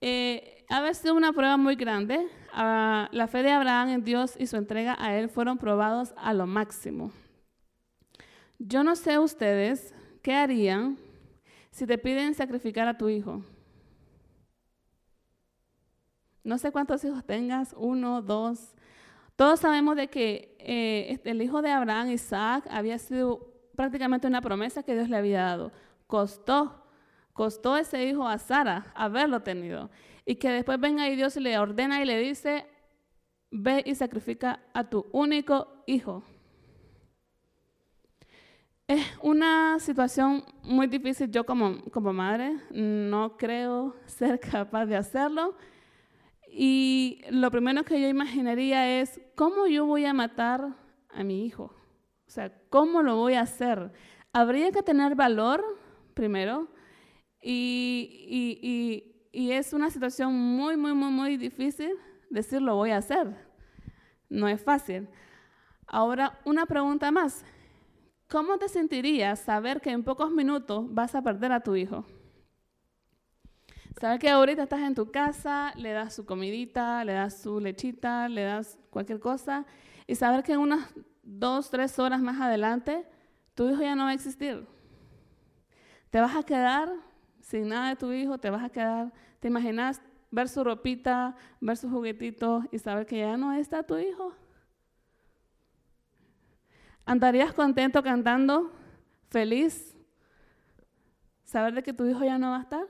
Eh, 0.00 0.57
ha 0.68 0.94
sido 0.94 1.14
una 1.14 1.32
prueba 1.32 1.56
muy 1.56 1.76
grande. 1.76 2.28
Ah, 2.52 3.08
la 3.12 3.26
fe 3.26 3.42
de 3.42 3.50
Abraham 3.50 3.88
en 3.88 4.04
Dios 4.04 4.34
y 4.38 4.46
su 4.46 4.56
entrega 4.56 4.96
a 4.98 5.16
Él 5.16 5.28
fueron 5.28 5.58
probados 5.58 6.14
a 6.16 6.32
lo 6.34 6.46
máximo. 6.46 7.12
Yo 8.58 8.82
no 8.82 8.96
sé 8.96 9.18
ustedes 9.18 9.94
qué 10.22 10.34
harían 10.34 10.98
si 11.70 11.86
te 11.86 11.98
piden 11.98 12.34
sacrificar 12.34 12.88
a 12.88 12.98
tu 12.98 13.08
hijo. 13.08 13.42
No 16.42 16.58
sé 16.58 16.72
cuántos 16.72 17.04
hijos 17.04 17.24
tengas, 17.24 17.74
uno, 17.76 18.22
dos, 18.22 18.74
todos 19.38 19.60
sabemos 19.60 19.94
de 19.94 20.08
que 20.08 20.56
eh, 20.58 21.06
este, 21.10 21.30
el 21.30 21.40
hijo 21.40 21.62
de 21.62 21.70
Abraham, 21.70 22.10
Isaac, 22.10 22.66
había 22.68 22.98
sido 22.98 23.54
prácticamente 23.76 24.26
una 24.26 24.40
promesa 24.40 24.82
que 24.82 24.94
Dios 24.94 25.08
le 25.08 25.16
había 25.16 25.42
dado. 25.42 25.70
Costó, 26.08 26.84
costó 27.32 27.76
ese 27.76 28.04
hijo 28.04 28.26
a 28.26 28.38
Sara 28.38 28.90
haberlo 28.96 29.40
tenido. 29.42 29.90
Y 30.28 30.36
que 30.36 30.50
después 30.50 30.78
venga 30.78 31.08
y 31.08 31.16
Dios 31.16 31.36
le 31.36 31.58
ordena 31.58 32.02
y 32.02 32.04
le 32.04 32.18
dice, 32.18 32.66
ve 33.50 33.82
y 33.86 33.94
sacrifica 33.94 34.60
a 34.74 34.84
tu 34.84 35.06
único 35.10 35.82
hijo. 35.86 36.22
Es 38.86 39.06
una 39.22 39.78
situación 39.78 40.44
muy 40.64 40.86
difícil. 40.86 41.30
Yo 41.30 41.46
como, 41.46 41.82
como 41.92 42.12
madre 42.12 42.58
no 42.70 43.38
creo 43.38 43.96
ser 44.04 44.38
capaz 44.38 44.84
de 44.84 44.96
hacerlo. 44.96 45.56
Y 46.46 47.22
lo 47.30 47.50
primero 47.50 47.82
que 47.82 47.98
yo 47.98 48.06
imaginaría 48.06 49.00
es, 49.00 49.18
¿cómo 49.34 49.66
yo 49.66 49.86
voy 49.86 50.04
a 50.04 50.12
matar 50.12 50.76
a 51.08 51.24
mi 51.24 51.46
hijo? 51.46 51.74
O 52.26 52.30
sea, 52.30 52.52
¿cómo 52.68 53.02
lo 53.02 53.16
voy 53.16 53.32
a 53.32 53.40
hacer? 53.40 53.92
Habría 54.34 54.72
que 54.72 54.82
tener 54.82 55.14
valor, 55.14 55.64
primero, 56.12 56.68
y, 57.40 58.26
y, 58.62 59.17
es 59.52 59.72
una 59.72 59.90
situación 59.90 60.34
muy, 60.34 60.76
muy, 60.76 60.94
muy, 60.94 61.10
muy 61.10 61.36
difícil 61.36 61.92
decir 62.28 62.60
lo 62.60 62.74
voy 62.74 62.90
a 62.90 62.96
hacer. 62.96 63.36
No 64.28 64.48
es 64.48 64.60
fácil. 64.60 65.08
Ahora, 65.86 66.38
una 66.44 66.66
pregunta 66.66 67.10
más. 67.10 67.44
¿Cómo 68.28 68.58
te 68.58 68.68
sentirías 68.68 69.38
saber 69.38 69.80
que 69.80 69.90
en 69.90 70.02
pocos 70.04 70.30
minutos 70.30 70.84
vas 70.92 71.14
a 71.14 71.22
perder 71.22 71.52
a 71.52 71.60
tu 71.60 71.76
hijo? 71.76 72.04
Saber 73.98 74.18
que 74.18 74.28
ahorita 74.28 74.64
estás 74.64 74.80
en 74.80 74.94
tu 74.94 75.10
casa, 75.10 75.72
le 75.76 75.92
das 75.92 76.14
su 76.14 76.26
comidita, 76.26 77.04
le 77.04 77.14
das 77.14 77.40
su 77.40 77.58
lechita, 77.58 78.28
le 78.28 78.42
das 78.42 78.78
cualquier 78.90 79.18
cosa, 79.18 79.64
y 80.06 80.14
saber 80.14 80.42
que 80.42 80.56
unas 80.56 80.92
dos, 81.22 81.70
tres 81.70 81.98
horas 81.98 82.20
más 82.20 82.40
adelante, 82.40 83.06
tu 83.54 83.68
hijo 83.70 83.82
ya 83.82 83.94
no 83.94 84.04
va 84.04 84.10
a 84.10 84.14
existir. 84.14 84.66
Te 86.10 86.20
vas 86.20 86.36
a 86.36 86.42
quedar 86.42 86.90
sin 87.40 87.68
nada 87.68 87.88
de 87.88 87.96
tu 87.96 88.12
hijo, 88.12 88.38
te 88.38 88.50
vas 88.50 88.62
a 88.62 88.68
quedar, 88.68 89.12
¿te 89.40 89.48
imaginas 89.48 90.00
ver 90.30 90.48
su 90.48 90.62
ropita, 90.64 91.36
ver 91.60 91.76
su 91.76 91.88
juguetito 91.88 92.62
y 92.70 92.78
saber 92.78 93.06
que 93.06 93.18
ya 93.18 93.36
no 93.36 93.52
está 93.52 93.82
tu 93.82 93.96
hijo? 93.96 94.34
¿Andarías 97.04 97.54
contento 97.54 98.02
cantando, 98.02 98.70
feliz, 99.30 99.96
saber 101.44 101.74
de 101.74 101.82
que 101.82 101.94
tu 101.94 102.04
hijo 102.06 102.22
ya 102.24 102.38
no 102.38 102.50
va 102.50 102.58
a 102.58 102.62
estar? 102.62 102.86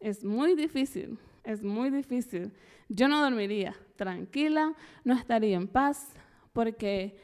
Es 0.00 0.24
muy 0.24 0.54
difícil, 0.56 1.18
es 1.44 1.62
muy 1.62 1.90
difícil. 1.90 2.52
Yo 2.88 3.06
no 3.06 3.20
dormiría 3.20 3.76
tranquila, 3.96 4.74
no 5.04 5.14
estaría 5.14 5.56
en 5.56 5.68
paz, 5.68 6.12
porque 6.52 7.20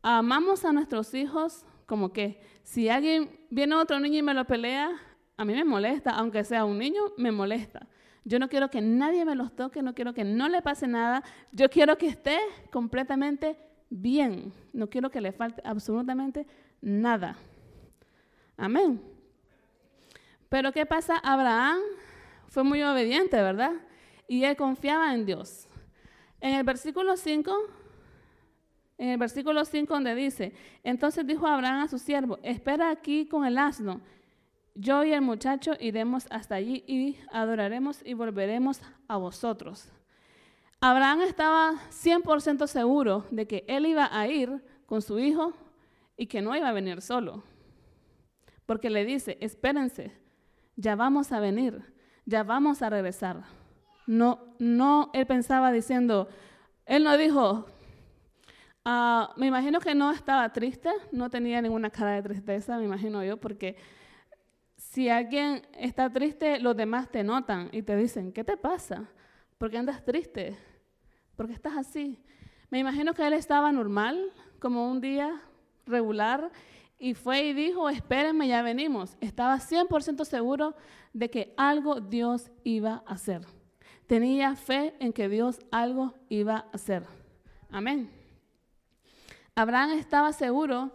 amamos 0.00 0.64
a 0.64 0.72
nuestros 0.72 1.12
hijos 1.14 1.66
como 1.84 2.12
que 2.12 2.40
si 2.62 2.88
alguien 2.88 3.46
viene 3.50 3.74
otro 3.74 4.00
niño 4.00 4.18
y 4.18 4.22
me 4.22 4.34
lo 4.34 4.44
pelea, 4.46 4.90
a 5.36 5.44
mí 5.44 5.52
me 5.52 5.64
molesta, 5.64 6.10
aunque 6.10 6.44
sea 6.44 6.64
un 6.64 6.78
niño, 6.78 7.02
me 7.16 7.30
molesta. 7.30 7.86
Yo 8.24 8.38
no 8.38 8.48
quiero 8.48 8.70
que 8.70 8.80
nadie 8.80 9.24
me 9.24 9.34
los 9.34 9.54
toque, 9.54 9.82
no 9.82 9.94
quiero 9.94 10.12
que 10.12 10.24
no 10.24 10.48
le 10.48 10.62
pase 10.62 10.88
nada, 10.88 11.22
yo 11.52 11.70
quiero 11.70 11.96
que 11.96 12.08
esté 12.08 12.38
completamente 12.72 13.56
bien, 13.88 14.52
no 14.72 14.88
quiero 14.88 15.10
que 15.10 15.20
le 15.20 15.32
falte 15.32 15.62
absolutamente 15.64 16.46
nada. 16.80 17.36
Amén. 18.56 19.00
Pero 20.48 20.72
¿qué 20.72 20.86
pasa? 20.86 21.18
Abraham 21.18 21.80
fue 22.48 22.64
muy 22.64 22.82
obediente, 22.82 23.36
¿verdad? 23.36 23.72
Y 24.26 24.44
él 24.44 24.56
confiaba 24.56 25.14
en 25.14 25.26
Dios. 25.26 25.68
En 26.40 26.54
el 26.54 26.64
versículo 26.64 27.16
5, 27.16 27.54
en 28.98 29.08
el 29.10 29.18
versículo 29.18 29.64
5 29.64 29.92
donde 29.92 30.14
dice, 30.14 30.54
entonces 30.82 31.26
dijo 31.26 31.46
Abraham 31.46 31.82
a 31.82 31.88
su 31.88 31.98
siervo, 31.98 32.38
espera 32.42 32.90
aquí 32.90 33.26
con 33.26 33.44
el 33.44 33.58
asno, 33.58 34.00
yo 34.76 35.04
y 35.04 35.12
el 35.12 35.22
muchacho 35.22 35.72
iremos 35.80 36.26
hasta 36.30 36.54
allí 36.54 36.84
y 36.86 37.18
adoraremos 37.32 38.00
y 38.04 38.14
volveremos 38.14 38.80
a 39.08 39.16
vosotros. 39.16 39.88
Abraham 40.80 41.22
estaba 41.22 41.72
100% 41.90 42.66
seguro 42.66 43.24
de 43.30 43.46
que 43.46 43.64
él 43.66 43.86
iba 43.86 44.08
a 44.12 44.28
ir 44.28 44.62
con 44.84 45.00
su 45.00 45.18
hijo 45.18 45.54
y 46.16 46.26
que 46.26 46.42
no 46.42 46.54
iba 46.54 46.68
a 46.68 46.72
venir 46.72 47.00
solo. 47.00 47.42
Porque 48.66 48.90
le 48.90 49.04
dice, 49.04 49.38
espérense, 49.40 50.12
ya 50.76 50.94
vamos 50.94 51.32
a 51.32 51.40
venir, 51.40 51.82
ya 52.26 52.42
vamos 52.42 52.82
a 52.82 52.90
regresar. 52.90 53.44
No, 54.06 54.54
no, 54.58 55.10
él 55.14 55.26
pensaba 55.26 55.72
diciendo, 55.72 56.28
él 56.84 57.02
no 57.02 57.16
dijo, 57.16 57.66
ah, 58.84 59.32
me 59.36 59.46
imagino 59.46 59.80
que 59.80 59.94
no 59.94 60.10
estaba 60.10 60.52
triste, 60.52 60.90
no 61.12 61.30
tenía 61.30 61.62
ninguna 61.62 61.90
cara 61.90 62.12
de 62.12 62.22
tristeza, 62.22 62.76
me 62.76 62.84
imagino 62.84 63.24
yo, 63.24 63.38
porque 63.38 63.76
si 64.96 65.10
alguien 65.10 65.60
está 65.74 66.08
triste, 66.08 66.58
los 66.58 66.74
demás 66.74 67.10
te 67.10 67.22
notan 67.22 67.68
y 67.70 67.82
te 67.82 67.94
dicen, 67.96 68.32
¿qué 68.32 68.44
te 68.44 68.56
pasa? 68.56 69.04
¿Por 69.58 69.70
qué 69.70 69.76
andas 69.76 70.02
triste? 70.02 70.56
¿Por 71.36 71.46
qué 71.46 71.52
estás 71.52 71.76
así? 71.76 72.18
Me 72.70 72.78
imagino 72.78 73.12
que 73.12 73.26
él 73.26 73.34
estaba 73.34 73.70
normal, 73.72 74.32
como 74.58 74.90
un 74.90 75.02
día 75.02 75.42
regular, 75.84 76.50
y 76.98 77.12
fue 77.12 77.44
y 77.44 77.52
dijo, 77.52 77.90
espérenme, 77.90 78.48
ya 78.48 78.62
venimos. 78.62 79.18
Estaba 79.20 79.58
100% 79.58 80.24
seguro 80.24 80.74
de 81.12 81.28
que 81.28 81.52
algo 81.58 82.00
Dios 82.00 82.50
iba 82.64 83.02
a 83.04 83.12
hacer. 83.12 83.42
Tenía 84.06 84.56
fe 84.56 84.94
en 84.98 85.12
que 85.12 85.28
Dios 85.28 85.60
algo 85.70 86.14
iba 86.30 86.56
a 86.56 86.70
hacer. 86.72 87.02
Amén. 87.68 88.08
Abraham 89.54 89.90
estaba 89.90 90.32
seguro 90.32 90.90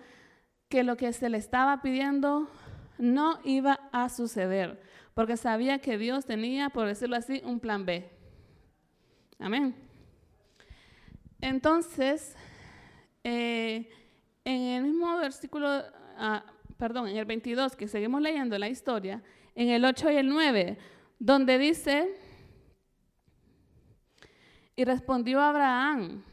que 0.70 0.84
lo 0.84 0.98
que 0.98 1.14
se 1.14 1.30
le 1.30 1.38
estaba 1.38 1.84
pidiendo 1.84 2.50
no 3.02 3.40
iba 3.44 3.90
a 3.92 4.10
suceder, 4.10 4.82
porque 5.14 5.36
sabía 5.36 5.80
que 5.80 5.98
Dios 5.98 6.26
tenía, 6.26 6.70
por 6.70 6.88
decirlo 6.88 7.16
así, 7.16 7.42
un 7.44 7.60
plan 7.60 7.86
B. 7.86 8.10
Amén. 9.40 9.76
Entonces, 11.42 12.36
eh, 13.24 13.90
en 14.46 14.62
el 14.62 14.84
mismo 14.84 15.18
versículo, 15.18 15.68
ah, 16.18 16.46
perdón, 16.78 17.08
en 17.08 17.18
el 17.18 17.26
22, 17.26 17.76
que 17.76 17.88
seguimos 17.88 18.22
leyendo 18.22 18.58
la 18.60 18.70
historia, 18.70 19.24
en 19.56 19.70
el 19.70 19.84
8 19.84 20.12
y 20.12 20.16
el 20.18 20.30
9, 20.30 20.78
donde 21.18 21.58
dice, 21.58 22.16
y 24.76 24.86
respondió 24.86 25.42
Abraham, 25.42 26.24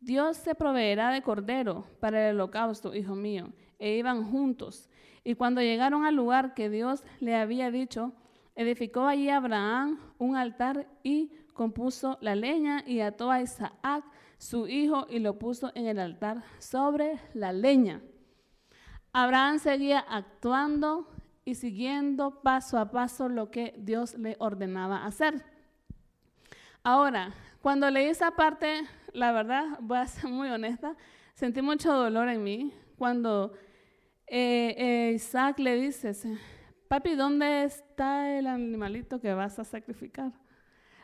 Dios 0.00 0.38
se 0.38 0.54
proveerá 0.54 1.10
de 1.10 1.22
cordero 1.22 1.86
para 2.00 2.30
el 2.30 2.36
holocausto, 2.36 2.94
hijo 2.94 3.14
mío. 3.14 3.52
E 3.78 3.96
iban 3.96 4.30
juntos. 4.30 4.90
Y 5.24 5.34
cuando 5.34 5.62
llegaron 5.62 6.04
al 6.04 6.14
lugar 6.14 6.54
que 6.54 6.68
Dios 6.68 7.02
le 7.18 7.34
había 7.34 7.70
dicho, 7.70 8.12
edificó 8.54 9.06
allí 9.06 9.30
Abraham 9.30 9.98
un 10.18 10.36
altar 10.36 10.86
y 11.02 11.32
compuso 11.54 12.18
la 12.20 12.34
leña 12.34 12.84
y 12.86 13.00
ató 13.00 13.30
a 13.30 13.40
Isaac, 13.40 14.04
su 14.36 14.68
hijo, 14.68 15.06
y 15.08 15.20
lo 15.20 15.38
puso 15.38 15.72
en 15.74 15.86
el 15.86 15.98
altar 15.98 16.44
sobre 16.58 17.18
la 17.32 17.52
leña. 17.52 18.02
Abraham 19.12 19.58
seguía 19.58 20.00
actuando 20.00 21.08
y 21.44 21.54
siguiendo 21.54 22.42
paso 22.42 22.78
a 22.78 22.90
paso 22.90 23.28
lo 23.28 23.50
que 23.50 23.74
Dios 23.78 24.14
le 24.18 24.36
ordenaba 24.38 25.06
hacer. 25.06 25.42
Ahora, 26.82 27.32
cuando 27.62 27.88
leí 27.90 28.06
esa 28.06 28.32
parte, 28.32 28.82
la 29.12 29.32
verdad, 29.32 29.78
voy 29.80 29.98
a 29.98 30.06
ser 30.06 30.30
muy 30.30 30.48
honesta, 30.48 30.96
sentí 31.32 31.62
mucho 31.62 31.92
dolor 31.92 32.28
en 32.28 32.42
mí 32.42 32.74
cuando 32.98 33.52
eh, 34.26 34.74
eh, 34.76 35.12
Isaac 35.14 35.58
le 35.58 35.76
dice, 35.76 36.12
papi, 36.88 37.14
¿dónde 37.14 37.64
está 37.64 38.38
el 38.38 38.46
animalito 38.46 39.20
que 39.20 39.32
vas 39.34 39.58
a 39.58 39.64
sacrificar? 39.64 40.32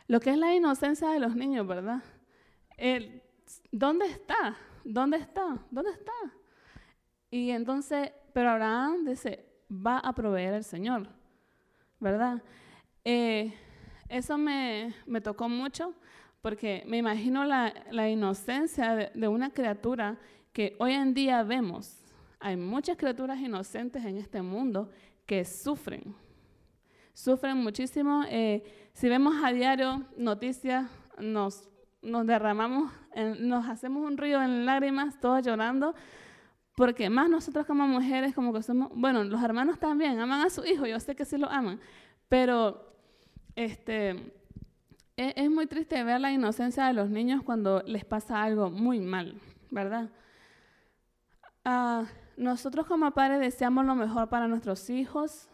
Lo 0.07 0.19
que 0.19 0.31
es 0.31 0.37
la 0.37 0.53
inocencia 0.53 1.09
de 1.09 1.19
los 1.19 1.35
niños, 1.35 1.65
¿verdad? 1.67 2.03
¿Dónde 3.71 4.05
está? 4.05 4.57
¿Dónde 4.83 5.17
está? 5.17 5.57
¿Dónde 5.69 5.91
está? 5.91 6.11
Y 7.29 7.51
entonces, 7.51 8.11
pero 8.33 8.49
Abraham 8.49 9.05
dice, 9.05 9.45
va 9.71 9.99
a 9.99 10.13
proveer 10.13 10.53
el 10.53 10.63
Señor, 10.63 11.07
¿verdad? 11.99 12.41
Eh, 13.05 13.53
eso 14.09 14.37
me, 14.37 14.93
tocó 15.23 15.47
mucho 15.47 15.93
porque 16.41 16.83
me 16.87 16.97
imagino 16.97 17.45
la, 17.45 18.09
inocencia 18.09 18.95
de, 18.95 19.27
una 19.27 19.51
criatura 19.51 20.17
que 20.51 20.75
hoy 20.79 20.93
en 20.93 21.13
día 21.13 21.43
vemos. 21.43 22.00
Hay 22.43 22.57
muchas 22.57 22.97
criaturas 22.97 23.39
inocentes 23.39 24.03
en 24.03 24.17
este 24.17 24.41
mundo 24.41 24.89
que 25.27 25.45
sufren, 25.45 26.15
sufren 27.13 27.55
muchísimo. 27.57 28.23
Eh, 28.27 28.89
si 28.93 29.07
vemos 29.07 29.35
a 29.43 29.51
diario 29.51 30.03
noticias, 30.17 30.89
nos, 31.19 31.69
derramamos, 32.01 32.91
nos 33.39 33.69
hacemos 33.69 34.03
un 34.03 34.17
río 34.17 34.41
en 34.41 34.65
lágrimas, 34.65 35.19
todos 35.19 35.45
llorando, 35.45 35.93
porque 36.75 37.11
más 37.11 37.29
nosotros 37.29 37.67
como 37.67 37.87
mujeres, 37.87 38.33
como 38.33 38.51
que 38.53 38.63
somos, 38.63 38.89
bueno, 38.95 39.23
los 39.23 39.43
hermanos 39.43 39.77
también 39.77 40.19
aman 40.19 40.41
a 40.41 40.49
su 40.49 40.65
hijo, 40.65 40.87
yo 40.87 40.99
sé 40.99 41.15
que 41.15 41.25
sí 41.25 41.37
lo 41.37 41.47
aman, 41.47 41.79
pero 42.27 42.91
este, 43.55 44.33
es, 45.15 45.33
es 45.35 45.49
muy 45.51 45.67
triste 45.67 46.03
ver 46.03 46.19
la 46.19 46.31
inocencia 46.31 46.87
de 46.87 46.93
los 46.93 47.07
niños 47.11 47.43
cuando 47.43 47.83
les 47.85 48.03
pasa 48.03 48.41
algo 48.41 48.71
muy 48.71 48.99
mal, 48.99 49.39
¿verdad? 49.69 50.09
Ah, 51.63 52.05
nosotros 52.37 52.85
como 52.85 53.11
padres 53.11 53.39
deseamos 53.39 53.85
lo 53.85 53.95
mejor 53.95 54.29
para 54.29 54.47
nuestros 54.47 54.89
hijos. 54.89 55.49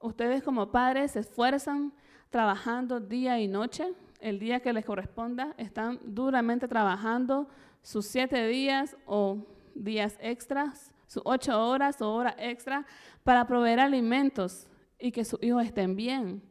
Ustedes 0.00 0.42
como 0.42 0.70
padres 0.70 1.12
se 1.12 1.20
esfuerzan 1.20 1.92
trabajando 2.30 3.00
día 3.00 3.40
y 3.40 3.48
noche, 3.48 3.92
el 4.20 4.38
día 4.38 4.60
que 4.60 4.72
les 4.72 4.84
corresponda. 4.84 5.54
Están 5.56 6.00
duramente 6.04 6.68
trabajando 6.68 7.48
sus 7.82 8.06
siete 8.06 8.46
días 8.48 8.96
o 9.06 9.46
días 9.74 10.18
extras, 10.20 10.92
sus 11.06 11.22
ocho 11.24 11.68
horas 11.68 12.00
o 12.02 12.12
horas 12.12 12.34
extra 12.38 12.84
para 13.22 13.46
proveer 13.46 13.80
alimentos 13.80 14.68
y 14.98 15.12
que 15.12 15.24
sus 15.24 15.42
hijos 15.42 15.64
estén 15.64 15.96
bien. 15.96 16.42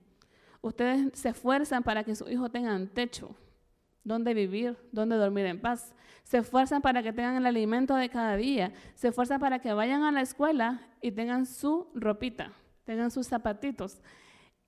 Ustedes 0.62 1.12
se 1.14 1.30
esfuerzan 1.30 1.84
para 1.84 2.04
que 2.04 2.16
sus 2.16 2.30
hijos 2.32 2.52
tengan 2.52 2.88
techo, 2.88 3.36
donde 4.06 4.34
vivir, 4.34 4.78
donde 4.94 5.18
dormir 5.18 5.46
en 5.48 5.60
paz. 5.60 5.94
Se 6.24 6.38
esfuerzan 6.38 6.82
para 6.82 7.04
que 7.04 7.12
tengan 7.12 7.36
el 7.36 7.46
alimento 7.46 7.96
de 7.96 8.08
cada 8.08 8.38
día. 8.38 8.72
Se 8.94 9.10
esfuerzan 9.10 9.42
para 9.42 9.60
que 9.60 9.74
vayan 9.74 10.04
a 10.04 10.12
la 10.14 10.22
escuela 10.22 10.88
y 11.02 11.12
tengan 11.12 11.46
su 11.46 11.90
ropita, 11.94 12.54
tengan 12.86 13.12
sus 13.12 13.28
zapatitos 13.28 14.02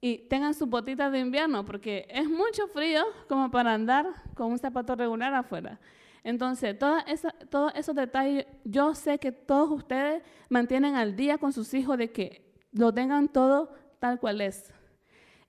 y 0.01 0.27
tengan 0.27 0.53
sus 0.53 0.67
botitas 0.67 1.11
de 1.11 1.19
invierno, 1.19 1.65
porque 1.65 2.05
es 2.09 2.29
mucho 2.29 2.67
frío 2.67 3.03
como 3.29 3.49
para 3.49 3.73
andar 3.73 4.05
con 4.35 4.51
un 4.51 4.59
zapato 4.59 4.95
regular 4.95 5.33
afuera. 5.33 5.79
Entonces, 6.23 6.77
todos 6.77 7.71
esos 7.73 7.95
detalles, 7.95 8.45
yo 8.65 8.93
sé 8.93 9.17
que 9.17 9.31
todos 9.31 9.71
ustedes 9.71 10.21
mantienen 10.49 10.95
al 10.95 11.15
día 11.15 11.37
con 11.37 11.53
sus 11.53 11.73
hijos 11.73 11.97
de 11.97 12.11
que 12.11 12.53
lo 12.71 12.93
tengan 12.93 13.29
todo 13.29 13.73
tal 13.99 14.19
cual 14.19 14.41
es. 14.41 14.71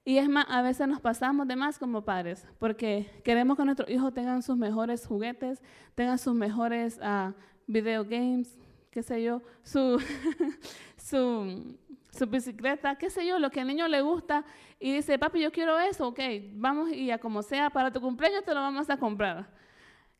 Y 0.09 0.17
es 0.17 0.27
más, 0.27 0.47
a 0.49 0.63
veces 0.63 0.89
nos 0.89 1.03
pasamos 1.03 1.47
de 1.47 1.55
más 1.55 1.79
como 1.79 2.01
padres, 2.01 2.47
porque 2.59 3.11
queremos 3.23 3.59
que 3.59 3.65
nuestros 3.67 3.91
hijos 3.91 4.15
tengan 4.15 4.43
sus 4.43 4.57
mejores 4.57 5.05
juguetes, 5.07 5.63
tengan 5.95 6.17
sus 6.17 6.35
mejores 6.35 6.99
uh, 7.03 7.35
video 7.67 8.05
games, 8.05 8.57
qué 8.91 9.03
sé 9.03 9.23
yo, 9.23 9.43
su, 9.63 10.03
su, 10.97 11.77
su, 12.11 12.27
bicicleta, 12.27 12.97
qué 12.97 13.11
sé 13.11 13.27
yo, 13.27 13.39
lo 13.39 13.51
que 13.51 13.61
al 13.61 13.67
niño 13.67 13.87
le 13.87 14.01
gusta, 14.01 14.47
y 14.81 14.95
dice, 14.95 15.19
papi, 15.19 15.43
yo 15.43 15.53
quiero 15.53 15.79
eso, 15.79 16.09
ok, 16.09 16.21
vamos 16.55 16.91
y 16.91 17.11
a 17.11 17.19
como 17.19 17.43
sea, 17.43 17.69
para 17.69 17.93
tu 17.93 18.01
cumpleaños 18.01 18.45
te 18.45 18.55
lo 18.55 18.61
vamos 18.61 18.89
a 18.89 18.97
comprar. 18.97 19.59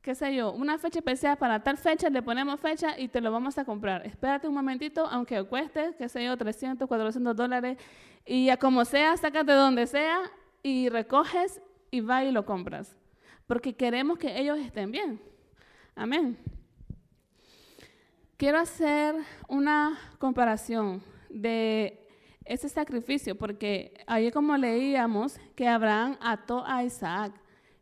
Qué 0.03 0.15
sé 0.15 0.35
yo, 0.35 0.53
una 0.53 0.79
fecha 0.79 1.01
especial 1.01 1.37
para 1.39 1.63
tal 1.63 1.77
fecha, 1.77 2.09
le 2.09 2.23
ponemos 2.23 2.61
fecha 2.61 2.99
y 2.99 3.09
te 3.09 3.21
lo 3.21 3.33
vamos 3.33 3.59
a 3.59 3.65
comprar. 3.65 4.07
Espérate 4.07 4.47
un 4.47 4.55
momentito, 4.55 5.07
aunque 5.07 5.43
cueste, 5.45 5.95
qué 5.99 6.09
sé 6.09 6.25
yo, 6.25 6.37
300, 6.37 6.87
400 6.87 7.35
dólares, 7.35 7.79
y 8.29 8.51
a 8.51 8.59
como 8.59 8.85
sea, 8.85 9.17
sácate 9.17 9.53
donde 9.53 9.87
sea 9.87 10.21
y 10.63 10.91
recoges 10.91 11.63
y 11.91 12.01
va 12.01 12.25
y 12.25 12.31
lo 12.31 12.45
compras. 12.45 12.95
Porque 13.47 13.75
queremos 13.75 14.19
que 14.19 14.39
ellos 14.39 14.59
estén 14.59 14.93
bien. 14.93 15.19
Amén. 15.97 16.37
Quiero 18.37 18.59
hacer 18.59 19.15
una 19.49 19.99
comparación 20.19 21.03
de 21.31 22.07
ese 22.45 22.69
sacrificio, 22.69 23.35
porque 23.35 23.95
ahí 24.07 24.31
como 24.31 24.59
leíamos 24.59 25.41
que 25.57 25.67
Abraham 25.67 26.19
ató 26.21 26.63
a 26.67 26.85
Isaac. 26.85 27.33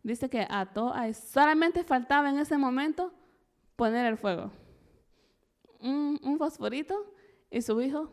Dice 0.05 0.31
que 0.31 0.47
ató 0.49 0.95
a 0.95 1.09
Isaac. 1.09 1.25
Solamente 1.29 1.83
faltaba 1.83 2.31
en 2.31 2.39
ese 2.39 2.57
momento 2.57 3.13
poner 3.75 4.07
el 4.07 4.17
fuego. 4.17 4.53
un, 5.81 6.39
fosforito 6.39 7.13
y 7.51 7.63
su 7.63 7.81
hijo 7.81 8.13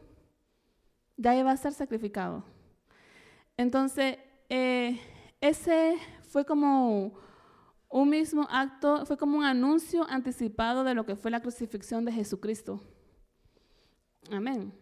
ya 1.18 1.36
iba 1.36 1.52
a 1.52 1.58
ser 1.58 1.74
sacrificado. 1.74 2.44
Entonces, 3.58 4.18
eh, 4.50 5.00
ese 5.42 5.98
fue 6.24 6.46
como 6.46 7.14
un 7.90 8.10
mismo 8.10 8.48
acto, 8.50 9.06
fue 9.06 9.18
como 9.18 9.38
un 9.38 9.44
anuncio 9.44 10.06
anticipado 10.10 10.84
de 10.84 10.96
lo 10.96 11.06
que 11.06 11.16
fue 11.16 11.30
la 11.30 11.42
crucifixión 11.42 12.06
de 12.06 12.12
Jesucristo. 12.12 12.82
Amén. 14.32 14.74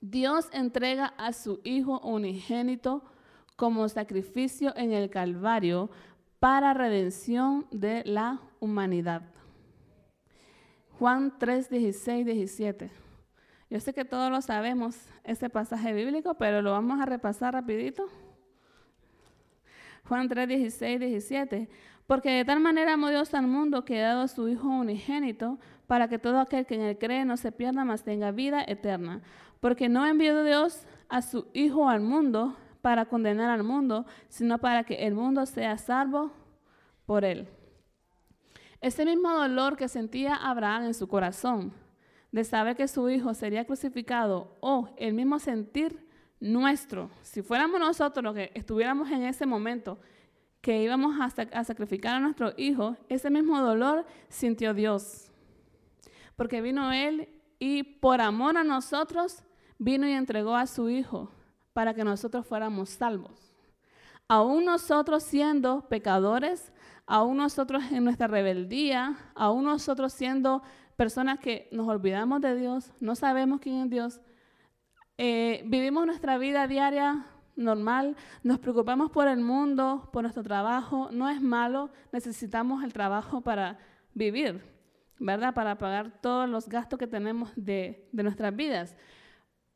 Dios 0.00 0.48
entrega 0.52 1.06
a 1.16 1.32
su 1.32 1.60
Hijo 1.64 2.00
unigénito 2.00 3.04
como 3.56 3.88
sacrificio 3.88 4.72
en 4.76 4.92
el 4.92 5.10
Calvario 5.10 5.90
para 6.38 6.74
redención 6.74 7.66
de 7.70 8.04
la 8.04 8.40
humanidad. 8.60 9.22
Juan 10.98 11.38
3, 11.38 11.70
16, 11.70 12.26
17. 12.26 13.07
Yo 13.70 13.80
sé 13.80 13.92
que 13.92 14.04
todos 14.04 14.30
lo 14.30 14.40
sabemos, 14.40 14.96
ese 15.24 15.50
pasaje 15.50 15.92
bíblico, 15.92 16.34
pero 16.34 16.62
lo 16.62 16.72
vamos 16.72 17.00
a 17.00 17.06
repasar 17.06 17.52
rapidito. 17.52 18.08
Juan 20.08 20.28
3, 20.28 20.48
16, 20.48 21.00
17. 21.00 21.68
Porque 22.06 22.30
de 22.30 22.44
tal 22.46 22.60
manera 22.60 22.94
amó 22.94 23.10
Dios 23.10 23.34
al 23.34 23.46
mundo 23.46 23.84
que 23.84 24.02
ha 24.02 24.08
dado 24.08 24.22
a 24.22 24.28
su 24.28 24.48
Hijo 24.48 24.68
unigénito, 24.68 25.58
para 25.86 26.08
que 26.08 26.18
todo 26.18 26.40
aquel 26.40 26.64
que 26.64 26.76
en 26.76 26.80
él 26.80 26.98
cree 26.98 27.26
no 27.26 27.36
se 27.36 27.52
pierda, 27.52 27.84
mas 27.84 28.04
tenga 28.04 28.30
vida 28.30 28.64
eterna. 28.66 29.20
Porque 29.60 29.90
no 29.90 30.06
envió 30.06 30.42
Dios 30.44 30.86
a 31.10 31.20
su 31.20 31.48
Hijo 31.52 31.90
al 31.90 32.00
mundo 32.00 32.56
para 32.80 33.04
condenar 33.04 33.50
al 33.50 33.64
mundo, 33.64 34.06
sino 34.30 34.56
para 34.56 34.84
que 34.84 35.06
el 35.06 35.14
mundo 35.14 35.44
sea 35.44 35.76
salvo 35.76 36.32
por 37.04 37.26
él. 37.26 37.48
Ese 38.80 39.04
mismo 39.04 39.30
dolor 39.30 39.76
que 39.76 39.88
sentía 39.88 40.36
Abraham 40.36 40.84
en 40.84 40.94
su 40.94 41.06
corazón 41.08 41.74
de 42.32 42.44
saber 42.44 42.76
que 42.76 42.88
su 42.88 43.08
hijo 43.08 43.34
sería 43.34 43.64
crucificado 43.64 44.56
o 44.60 44.90
el 44.96 45.14
mismo 45.14 45.38
sentir 45.38 46.06
nuestro, 46.40 47.10
si 47.22 47.42
fuéramos 47.42 47.80
nosotros 47.80 48.22
los 48.22 48.34
que 48.34 48.50
estuviéramos 48.54 49.10
en 49.10 49.24
ese 49.24 49.46
momento 49.46 49.98
que 50.60 50.82
íbamos 50.82 51.16
a, 51.20 51.64
sacrificar 51.64 52.16
a 52.16 52.20
nuestro 52.20 52.52
hijo, 52.56 52.96
ese 53.08 53.30
mismo 53.30 53.60
dolor 53.60 54.04
sintió 54.28 54.74
Dios. 54.74 55.30
Porque 56.36 56.60
vino 56.60 56.92
Él 56.92 57.28
y 57.58 57.82
por 57.82 58.20
amor 58.20 58.56
a 58.56 58.64
nosotros 58.64 59.42
vino 59.78 60.06
y 60.06 60.12
entregó 60.12 60.56
a 60.56 60.66
su 60.66 60.90
hijo 60.90 61.30
para 61.72 61.94
que 61.94 62.04
nosotros 62.04 62.46
fuéramos 62.46 62.90
salvos. 62.90 63.54
Aún 64.26 64.64
nosotros 64.64 65.22
siendo 65.22 65.88
pecadores, 65.88 66.72
aún 67.06 67.38
nosotros 67.38 67.84
en 67.90 68.04
nuestra 68.04 68.26
rebeldía, 68.26 69.16
aún 69.34 69.64
nosotros 69.64 70.12
siendo 70.12 70.62
personas 70.98 71.38
que 71.38 71.68
nos 71.70 71.86
olvidamos 71.86 72.40
de 72.40 72.56
Dios, 72.56 72.92
no 72.98 73.14
sabemos 73.14 73.60
quién 73.60 73.82
es 73.82 73.88
Dios, 73.88 74.20
eh, 75.16 75.62
vivimos 75.64 76.04
nuestra 76.04 76.38
vida 76.38 76.66
diaria 76.66 77.24
normal, 77.54 78.16
nos 78.42 78.58
preocupamos 78.58 79.08
por 79.12 79.28
el 79.28 79.38
mundo, 79.38 80.10
por 80.12 80.22
nuestro 80.22 80.42
trabajo, 80.42 81.08
no 81.12 81.30
es 81.30 81.40
malo, 81.40 81.90
necesitamos 82.10 82.82
el 82.82 82.92
trabajo 82.92 83.42
para 83.42 83.78
vivir, 84.12 84.60
¿verdad? 85.20 85.54
Para 85.54 85.78
pagar 85.78 86.20
todos 86.20 86.48
los 86.48 86.68
gastos 86.68 86.98
que 86.98 87.06
tenemos 87.06 87.52
de, 87.54 88.08
de 88.10 88.22
nuestras 88.24 88.54
vidas. 88.56 88.96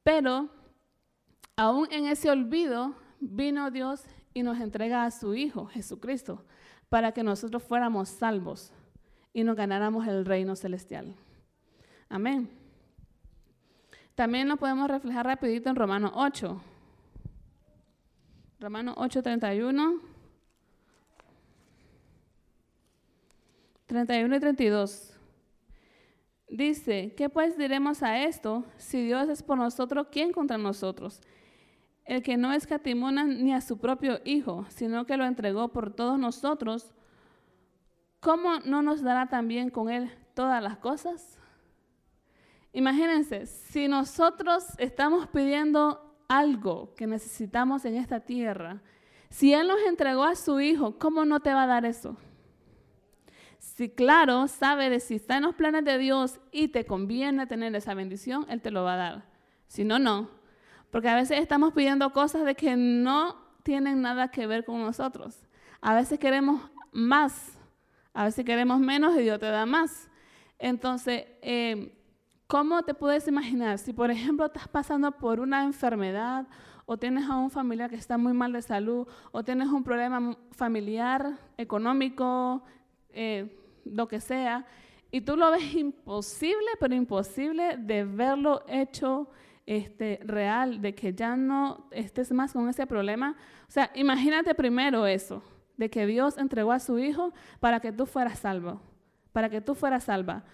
Pero 0.02 0.48
aún 1.54 1.86
en 1.92 2.06
ese 2.06 2.32
olvido 2.32 2.96
vino 3.20 3.70
Dios 3.70 4.02
y 4.34 4.42
nos 4.42 4.58
entrega 4.58 5.04
a 5.04 5.10
su 5.12 5.36
Hijo, 5.36 5.66
Jesucristo, 5.66 6.44
para 6.88 7.12
que 7.12 7.22
nosotros 7.22 7.62
fuéramos 7.62 8.08
salvos 8.08 8.72
y 9.32 9.44
nos 9.44 9.56
ganáramos 9.56 10.06
el 10.06 10.24
reino 10.24 10.56
celestial. 10.56 11.14
Amén. 12.08 12.50
También 14.14 14.48
lo 14.48 14.56
podemos 14.56 14.88
reflejar 14.90 15.26
rapidito 15.26 15.70
en 15.70 15.76
Romanos 15.76 16.12
8. 16.14 16.60
Romanos 18.60 18.94
8, 18.98 19.22
31. 19.22 20.00
31 23.86 24.36
y 24.36 24.40
32. 24.40 25.12
Dice, 26.48 27.14
¿qué 27.16 27.30
pues 27.30 27.56
diremos 27.56 28.02
a 28.02 28.22
esto? 28.24 28.64
Si 28.76 29.02
Dios 29.02 29.28
es 29.30 29.42
por 29.42 29.56
nosotros, 29.56 30.08
¿quién 30.12 30.32
contra 30.32 30.58
nosotros? 30.58 31.22
El 32.04 32.22
que 32.22 32.36
no 32.36 32.52
escatimona 32.52 33.24
ni 33.24 33.54
a 33.54 33.62
su 33.62 33.78
propio 33.78 34.20
Hijo, 34.24 34.66
sino 34.68 35.06
que 35.06 35.16
lo 35.16 35.24
entregó 35.24 35.68
por 35.68 35.94
todos 35.94 36.18
nosotros, 36.18 36.92
¿cómo 38.22 38.60
no 38.60 38.80
nos 38.80 39.02
dará 39.02 39.26
también 39.26 39.68
con 39.68 39.90
Él 39.90 40.10
todas 40.32 40.62
las 40.62 40.78
cosas? 40.78 41.38
Imagínense, 42.72 43.44
si 43.44 43.88
nosotros 43.88 44.64
estamos 44.78 45.26
pidiendo 45.26 46.16
algo 46.28 46.94
que 46.94 47.06
necesitamos 47.06 47.84
en 47.84 47.96
esta 47.96 48.20
tierra, 48.20 48.80
si 49.28 49.52
Él 49.52 49.68
nos 49.68 49.80
entregó 49.86 50.24
a 50.24 50.36
su 50.36 50.60
Hijo, 50.60 50.98
¿cómo 50.98 51.26
no 51.26 51.40
te 51.40 51.52
va 51.52 51.64
a 51.64 51.66
dar 51.66 51.84
eso? 51.84 52.16
Si 53.58 53.90
claro, 53.90 54.48
sabe 54.48 54.88
de 54.88 55.00
si 55.00 55.16
está 55.16 55.36
en 55.36 55.42
los 55.42 55.54
planes 55.54 55.84
de 55.84 55.98
Dios 55.98 56.40
y 56.50 56.68
te 56.68 56.86
conviene 56.86 57.46
tener 57.46 57.74
esa 57.74 57.94
bendición, 57.94 58.46
Él 58.48 58.62
te 58.62 58.70
lo 58.70 58.84
va 58.84 58.94
a 58.94 58.96
dar. 58.96 59.24
Si 59.66 59.84
no, 59.84 59.98
no. 59.98 60.30
Porque 60.90 61.08
a 61.08 61.16
veces 61.16 61.40
estamos 61.40 61.72
pidiendo 61.72 62.12
cosas 62.12 62.44
de 62.44 62.54
que 62.54 62.76
no 62.76 63.36
tienen 63.62 64.00
nada 64.00 64.30
que 64.30 64.46
ver 64.46 64.64
con 64.64 64.80
nosotros. 64.80 65.46
A 65.80 65.94
veces 65.94 66.18
queremos 66.18 66.70
más, 66.92 67.58
a 68.14 68.24
veces 68.24 68.44
queremos 68.44 68.80
menos 68.80 69.16
y 69.16 69.22
Dios 69.22 69.38
te 69.38 69.46
da 69.46 69.66
más. 69.66 70.08
Entonces, 70.58 71.24
eh, 71.42 71.98
¿Cómo 72.52 72.82
te 72.82 72.92
puedes 72.92 73.26
imaginar 73.28 73.78
si, 73.78 73.94
por 73.94 74.10
ejemplo, 74.10 74.44
estás 74.44 74.68
pasando 74.68 75.10
por 75.10 75.40
una 75.40 75.64
enfermedad 75.64 76.46
o 76.84 76.98
tienes 76.98 77.24
a 77.24 77.38
un 77.38 77.50
familiar 77.50 77.88
que 77.88 77.96
está 77.96 78.18
muy 78.18 78.34
mal 78.34 78.52
de 78.52 78.60
salud 78.60 79.08
o 79.30 79.42
tienes 79.42 79.68
un 79.68 79.82
problema 79.82 80.36
familiar, 80.50 81.38
económico, 81.56 82.62
eh, 83.08 83.58
lo 83.86 84.06
que 84.06 84.20
sea, 84.20 84.66
y 85.10 85.22
tú 85.22 85.34
lo 85.34 85.50
ves 85.50 85.74
imposible, 85.74 86.68
pero 86.78 86.94
imposible 86.94 87.78
de 87.78 88.04
verlo 88.04 88.62
hecho 88.68 89.30
este, 89.64 90.20
real, 90.22 90.82
de 90.82 90.94
que 90.94 91.14
ya 91.14 91.34
no 91.36 91.88
estés 91.90 92.32
más 92.32 92.52
con 92.52 92.68
ese 92.68 92.86
problema? 92.86 93.34
O 93.66 93.70
sea, 93.70 93.90
imagínate 93.94 94.54
primero 94.54 95.06
eso, 95.06 95.42
de 95.82 95.90
que 95.90 96.06
Dios 96.06 96.38
entregó 96.38 96.70
a 96.70 96.78
su 96.78 97.00
Hijo 97.00 97.32
para 97.58 97.80
que 97.80 97.90
tú 97.90 98.06
fueras 98.06 98.38
salvo, 98.38 98.80
para 99.32 99.50
que 99.50 99.60
tú 99.60 99.74
fueras 99.74 100.04
salva. 100.04 100.44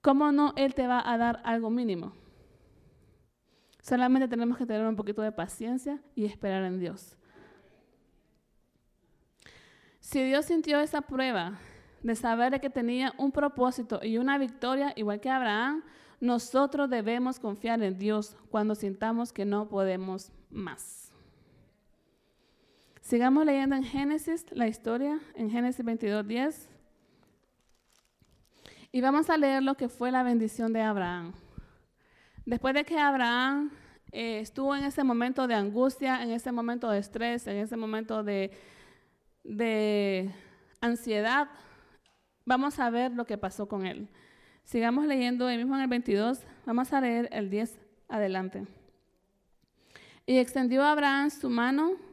¿cómo 0.00 0.32
no 0.32 0.54
Él 0.56 0.74
te 0.74 0.86
va 0.86 1.02
a 1.04 1.18
dar 1.18 1.42
algo 1.44 1.68
mínimo? 1.68 2.14
Solamente 3.82 4.28
tenemos 4.28 4.56
que 4.56 4.64
tener 4.64 4.86
un 4.86 4.96
poquito 4.96 5.20
de 5.20 5.30
paciencia 5.30 6.00
y 6.14 6.24
esperar 6.24 6.64
en 6.64 6.80
Dios. 6.80 7.18
Si 10.00 10.22
Dios 10.22 10.46
sintió 10.46 10.80
esa 10.80 11.02
prueba 11.02 11.58
de 12.02 12.16
saber 12.16 12.58
que 12.62 12.70
tenía 12.70 13.12
un 13.18 13.30
propósito 13.30 14.00
y 14.02 14.16
una 14.16 14.38
victoria, 14.38 14.94
igual 14.96 15.20
que 15.20 15.28
Abraham, 15.28 15.84
nosotros 16.18 16.88
debemos 16.88 17.38
confiar 17.38 17.82
en 17.82 17.98
Dios 17.98 18.36
cuando 18.50 18.74
sintamos 18.74 19.34
que 19.34 19.44
no 19.44 19.68
podemos 19.68 20.32
más. 20.50 21.01
Sigamos 23.12 23.44
leyendo 23.44 23.76
en 23.76 23.84
Génesis 23.84 24.46
la 24.52 24.66
historia, 24.66 25.20
en 25.34 25.50
Génesis 25.50 25.84
22, 25.84 26.26
10. 26.26 26.70
Y 28.90 29.02
vamos 29.02 29.28
a 29.28 29.36
leer 29.36 29.62
lo 29.62 29.74
que 29.74 29.90
fue 29.90 30.10
la 30.10 30.22
bendición 30.22 30.72
de 30.72 30.80
Abraham. 30.80 31.34
Después 32.46 32.72
de 32.72 32.84
que 32.84 32.98
Abraham 32.98 33.70
eh, 34.12 34.40
estuvo 34.40 34.74
en 34.74 34.84
ese 34.84 35.04
momento 35.04 35.46
de 35.46 35.52
angustia, 35.54 36.22
en 36.22 36.30
ese 36.30 36.52
momento 36.52 36.88
de 36.88 37.00
estrés, 37.00 37.46
en 37.46 37.58
ese 37.58 37.76
momento 37.76 38.24
de, 38.24 38.50
de 39.44 40.30
ansiedad, 40.80 41.50
vamos 42.46 42.78
a 42.78 42.88
ver 42.88 43.12
lo 43.12 43.26
que 43.26 43.36
pasó 43.36 43.68
con 43.68 43.84
él. 43.84 44.08
Sigamos 44.64 45.04
leyendo, 45.04 45.48
ahí 45.48 45.58
mismo 45.58 45.74
en 45.74 45.82
el 45.82 45.88
22, 45.88 46.40
vamos 46.64 46.90
a 46.94 47.00
leer 47.02 47.28
el 47.30 47.50
10 47.50 47.78
adelante. 48.08 48.66
Y 50.24 50.38
extendió 50.38 50.82
Abraham 50.82 51.28
su 51.28 51.50
mano 51.50 52.10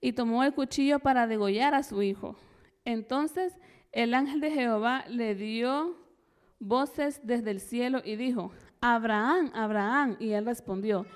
y 0.00 0.12
tomó 0.12 0.44
el 0.44 0.54
cuchillo 0.54 0.98
para 0.98 1.26
degollar 1.26 1.74
a 1.74 1.82
su 1.82 2.02
hijo. 2.02 2.36
Entonces 2.84 3.58
el 3.92 4.14
ángel 4.14 4.40
de 4.40 4.50
Jehová 4.50 5.04
le 5.08 5.34
dio 5.34 5.96
voces 6.58 7.20
desde 7.22 7.50
el 7.50 7.60
cielo 7.60 8.02
y 8.04 8.16
dijo, 8.16 8.52
Abraham, 8.80 9.50
Abraham. 9.54 10.16
Y 10.20 10.32
él 10.32 10.44
respondió, 10.44 11.06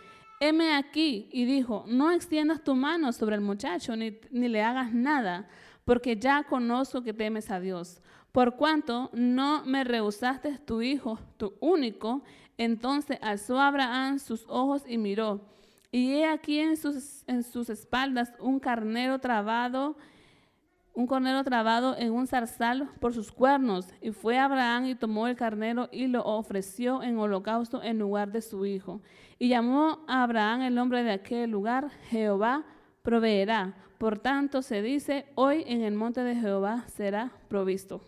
heme 0.41 0.75
aquí. 0.75 1.29
Y 1.33 1.45
dijo, 1.45 1.85
no 1.87 2.11
extiendas 2.11 2.65
tu 2.65 2.75
mano 2.75 3.13
sobre 3.13 3.37
el 3.37 3.43
muchacho, 3.43 3.97
ni, 3.97 4.19
ni 4.31 4.49
le 4.49 4.63
hagas 4.63 4.93
nada, 4.93 5.49
porque 5.85 6.17
ya 6.17 6.45
conozco 6.45 7.03
que 7.03 7.13
temes 7.13 7.51
a 7.51 7.61
Dios. 7.61 8.01
Por 8.33 8.57
cuanto 8.57 9.11
no 9.13 9.65
me 9.65 9.85
rehusaste 9.85 10.59
tu 10.59 10.83
hijo, 10.83 11.19
tu 11.37 11.55
único, 11.61 12.23
entonces 12.57 13.19
alzó 13.21 13.59
Abraham 13.61 14.19
sus 14.19 14.45
ojos 14.49 14.85
y 14.87 14.99
miró. 14.99 15.41
Y 15.93 16.13
he 16.13 16.27
aquí 16.27 16.59
en 16.59 16.77
sus, 16.77 17.25
en 17.27 17.43
sus 17.43 17.69
espaldas 17.69 18.33
un 18.39 18.61
carnero 18.61 19.19
trabado 19.19 19.97
un 20.93 21.07
carnero 21.07 21.45
trabado 21.45 21.97
en 21.97 22.13
un 22.13 22.27
zarzal 22.27 22.89
por 23.01 23.15
sus 23.15 23.33
cuernos. 23.33 23.87
Y 24.01 24.11
fue 24.11 24.39
Abraham 24.39 24.87
y 24.87 24.95
tomó 24.95 25.29
el 25.29 25.37
carnero 25.37 25.89
y 25.93 26.07
lo 26.07 26.23
ofreció 26.25 27.03
en 27.03 27.19
holocausto 27.19 27.83
en 27.83 27.99
lugar 27.99 28.33
de 28.33 28.43
su 28.43 28.67
hijo. 28.67 29.01
Y 29.39 29.49
llamó 29.49 30.05
a 30.07 30.23
Abraham 30.23 30.63
el 30.63 30.75
nombre 30.75 31.03
de 31.03 31.13
aquel 31.13 31.51
lugar, 31.51 31.91
Jehová 32.09 32.65
proveerá. 33.03 33.75
Por 33.99 34.19
tanto 34.19 34.63
se 34.63 34.83
dice, 34.83 35.27
hoy 35.35 35.65
en 35.67 35.83
el 35.83 35.95
monte 35.95 36.23
de 36.23 36.35
Jehová 36.35 36.85
será 36.89 37.33
provisto. 37.49 38.01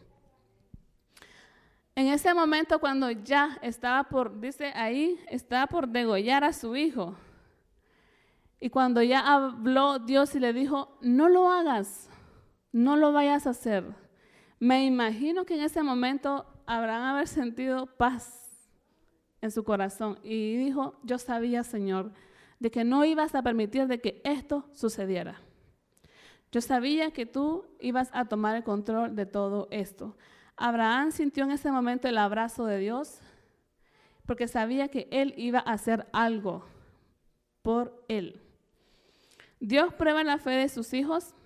En 1.94 2.08
ese 2.08 2.32
momento 2.32 2.78
cuando 2.78 3.10
ya 3.10 3.58
estaba 3.60 4.04
por, 4.04 4.40
dice 4.40 4.72
ahí, 4.74 5.20
estaba 5.28 5.66
por 5.66 5.88
degollar 5.88 6.42
a 6.42 6.52
su 6.52 6.74
hijo. 6.74 7.14
Y 8.62 8.70
cuando 8.70 9.02
ya 9.02 9.18
habló 9.18 9.98
Dios 9.98 10.36
y 10.36 10.38
le 10.38 10.52
dijo, 10.52 10.96
no 11.00 11.28
lo 11.28 11.50
hagas, 11.50 12.08
no 12.70 12.94
lo 12.94 13.12
vayas 13.12 13.48
a 13.48 13.50
hacer. 13.50 13.84
Me 14.60 14.84
imagino 14.84 15.44
que 15.44 15.56
en 15.56 15.62
ese 15.62 15.82
momento 15.82 16.46
habrán 16.64 17.02
haber 17.02 17.26
sentido 17.26 17.86
paz 17.86 18.70
en 19.40 19.50
su 19.50 19.64
corazón 19.64 20.20
y 20.22 20.54
dijo, 20.58 20.94
yo 21.02 21.18
sabía, 21.18 21.64
Señor, 21.64 22.12
de 22.60 22.70
que 22.70 22.84
no 22.84 23.04
ibas 23.04 23.34
a 23.34 23.42
permitir 23.42 23.88
de 23.88 24.00
que 24.00 24.22
esto 24.22 24.68
sucediera. 24.70 25.40
Yo 26.52 26.60
sabía 26.60 27.10
que 27.10 27.26
tú 27.26 27.64
ibas 27.80 28.10
a 28.12 28.26
tomar 28.26 28.54
el 28.54 28.62
control 28.62 29.16
de 29.16 29.26
todo 29.26 29.66
esto. 29.72 30.16
Abraham 30.56 31.10
sintió 31.10 31.42
en 31.42 31.50
ese 31.50 31.72
momento 31.72 32.06
el 32.06 32.16
abrazo 32.16 32.64
de 32.66 32.78
Dios 32.78 33.18
porque 34.24 34.46
sabía 34.46 34.86
que 34.86 35.08
él 35.10 35.34
iba 35.36 35.58
a 35.58 35.72
hacer 35.72 36.06
algo 36.12 36.64
por 37.62 38.04
él. 38.06 38.41
Dios 39.62 39.94
prueba 39.94 40.24
la 40.24 40.38
fe 40.38 40.50
de 40.50 40.68
sus 40.68 40.92
hijos, 40.92 41.36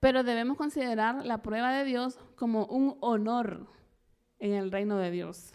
pero 0.00 0.24
debemos 0.24 0.56
considerar 0.56 1.24
la 1.24 1.40
prueba 1.40 1.70
de 1.70 1.84
Dios 1.84 2.18
como 2.34 2.66
un 2.66 2.96
honor 3.00 3.68
en 4.40 4.54
el 4.54 4.72
reino 4.72 4.98
de 4.98 5.12
Dios. 5.12 5.54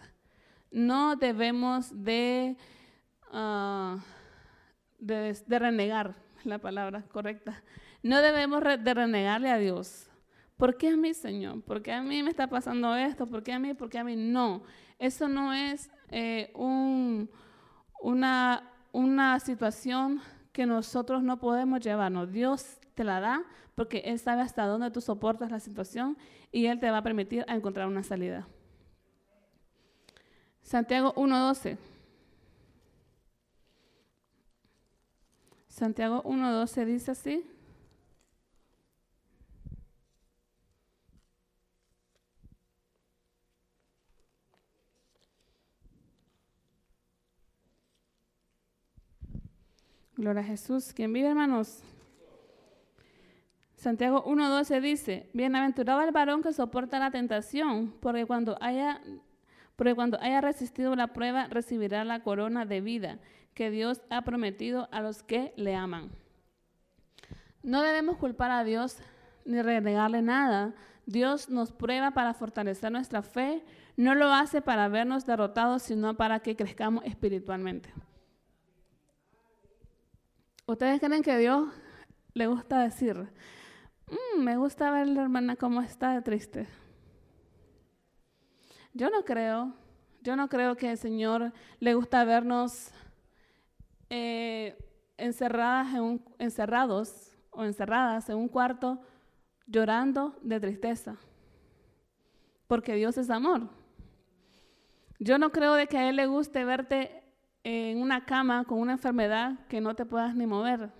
No 0.71 1.17
debemos 1.17 2.03
de, 2.05 2.55
ah, 3.33 3.97
de, 4.97 5.35
renegar, 5.59 6.15
la 6.45 6.59
palabra 6.59 7.01
correcta. 7.01 7.61
No 8.01 8.21
debemos 8.21 8.63
de 8.63 8.93
renegarle 8.93 9.51
a 9.51 9.57
Dios. 9.57 10.09
¿Por 10.55 10.77
qué 10.77 10.87
a 10.87 10.95
mí, 10.95 11.13
Señor? 11.13 11.61
¿Por 11.63 11.81
qué 11.81 11.91
a 11.91 12.01
mí 12.01 12.23
me 12.23 12.29
está 12.29 12.47
pasando 12.47 12.95
esto? 12.95 13.27
¿Por 13.27 13.43
qué 13.43 13.51
a 13.51 13.59
mí? 13.59 13.73
¿Por 13.73 13.89
qué 13.89 13.99
a 13.99 14.05
mí? 14.05 14.15
No. 14.15 14.63
Eso 14.99 15.27
no 15.27 15.51
es 15.51 15.91
eh, 16.11 16.53
un, 16.55 17.29
una, 17.99 18.71
una 18.93 19.37
situación 19.41 20.21
que 20.55 20.65
nosotros 20.65 21.21
no 21.21 21.37
podemos 21.37 21.81
llevarnos. 21.81 22.31
Dios 22.31 22.79
te 22.93 23.03
la 23.03 23.19
da 23.19 23.43
porque 23.75 23.97
Él 24.05 24.17
sabe 24.19 24.41
hasta 24.41 24.65
dónde 24.65 24.89
tú 24.89 25.01
soportas 25.01 25.51
la 25.51 25.59
situación 25.59 26.17
y 26.49 26.67
Él 26.67 26.79
te 26.79 26.89
va 26.89 26.99
a 26.99 27.03
permitir 27.03 27.43
encontrar 27.49 27.87
una 27.87 28.03
salida. 28.03 28.47
Santiago 30.61 31.13
1.12. 31.15 31.77
Santiago 35.67 36.23
1.12 36.23 36.85
dice 36.85 37.11
así. 37.11 37.51
Gloria 50.17 50.41
a 50.41 50.45
Jesús. 50.45 50.93
¿Quién 50.93 51.11
vive, 51.11 51.27
hermanos? 51.27 51.83
Santiago 53.75 54.23
1.12 54.25 54.81
dice, 54.81 55.29
Bienaventurado 55.33 56.01
el 56.01 56.11
varón 56.11 56.41
que 56.41 56.53
soporta 56.53 56.99
la 56.99 57.11
tentación, 57.11 57.93
porque 57.99 58.25
cuando, 58.25 58.57
haya, 58.61 59.01
porque 59.75 59.93
cuando 59.93 60.17
haya 60.21 60.39
resistido 60.39 60.95
la 60.95 61.07
prueba, 61.07 61.47
recibirá 61.47 62.05
la 62.05 62.23
corona 62.23 62.65
de 62.65 62.79
vida 62.79 63.19
que 63.53 63.69
Dios 63.69 64.01
ha 64.09 64.21
prometido 64.21 64.87
a 64.91 65.01
los 65.01 65.21
que 65.21 65.53
le 65.57 65.75
aman. 65.75 66.11
No 67.61 67.81
debemos 67.81 68.15
culpar 68.15 68.51
a 68.51 68.63
Dios 68.63 68.97
ni 69.43 69.61
renegarle 69.61 70.21
nada. 70.21 70.73
Dios 71.05 71.49
nos 71.49 71.73
prueba 71.73 72.11
para 72.11 72.33
fortalecer 72.33 72.91
nuestra 72.91 73.21
fe. 73.21 73.63
No 73.97 74.15
lo 74.15 74.33
hace 74.33 74.61
para 74.61 74.87
vernos 74.87 75.25
derrotados, 75.25 75.83
sino 75.83 76.15
para 76.15 76.39
que 76.39 76.55
crezcamos 76.55 77.03
espiritualmente. 77.05 77.93
¿Ustedes 80.67 80.99
creen 80.99 81.21
que 81.21 81.37
Dios 81.37 81.67
le 82.33 82.47
gusta 82.47 82.81
decir, 82.81 83.15
mm, 83.15 84.41
me 84.41 84.57
gusta 84.57 84.89
ver 84.89 85.07
la 85.07 85.21
hermana 85.21 85.55
cómo 85.55 85.79
está 85.79 86.19
triste? 86.23 86.67
Yo 88.91 89.11
no 89.11 89.23
creo, 89.23 89.75
yo 90.21 90.35
no 90.35 90.49
creo 90.49 90.75
que 90.75 90.89
el 90.89 90.97
Señor 90.97 91.53
le 91.79 91.93
gusta 91.93 92.23
vernos 92.23 92.89
eh, 94.09 94.75
encerradas 95.17 95.93
en 95.93 96.25
encerrados 96.39 97.31
o 97.51 97.63
encerradas 97.63 98.27
en 98.29 98.37
un 98.37 98.47
cuarto 98.47 98.99
llorando 99.67 100.35
de 100.41 100.59
tristeza, 100.59 101.15
porque 102.65 102.95
Dios 102.95 103.19
es 103.19 103.29
amor. 103.29 103.69
Yo 105.19 105.37
no 105.37 105.51
creo 105.51 105.75
de 105.75 105.85
que 105.85 105.99
a 105.99 106.09
Él 106.09 106.15
le 106.15 106.25
guste 106.25 106.65
verte 106.65 107.24
en 107.65 107.99
una 107.99 108.23
cama 108.25 108.63
con 108.63 108.79
una 108.79 108.91
enfermedad 108.91 109.57
que 109.67 109.81
no 109.81 109.95
te 109.95 110.05
puedas 110.05 110.35
ni 110.35 110.45
mover. 110.45 110.91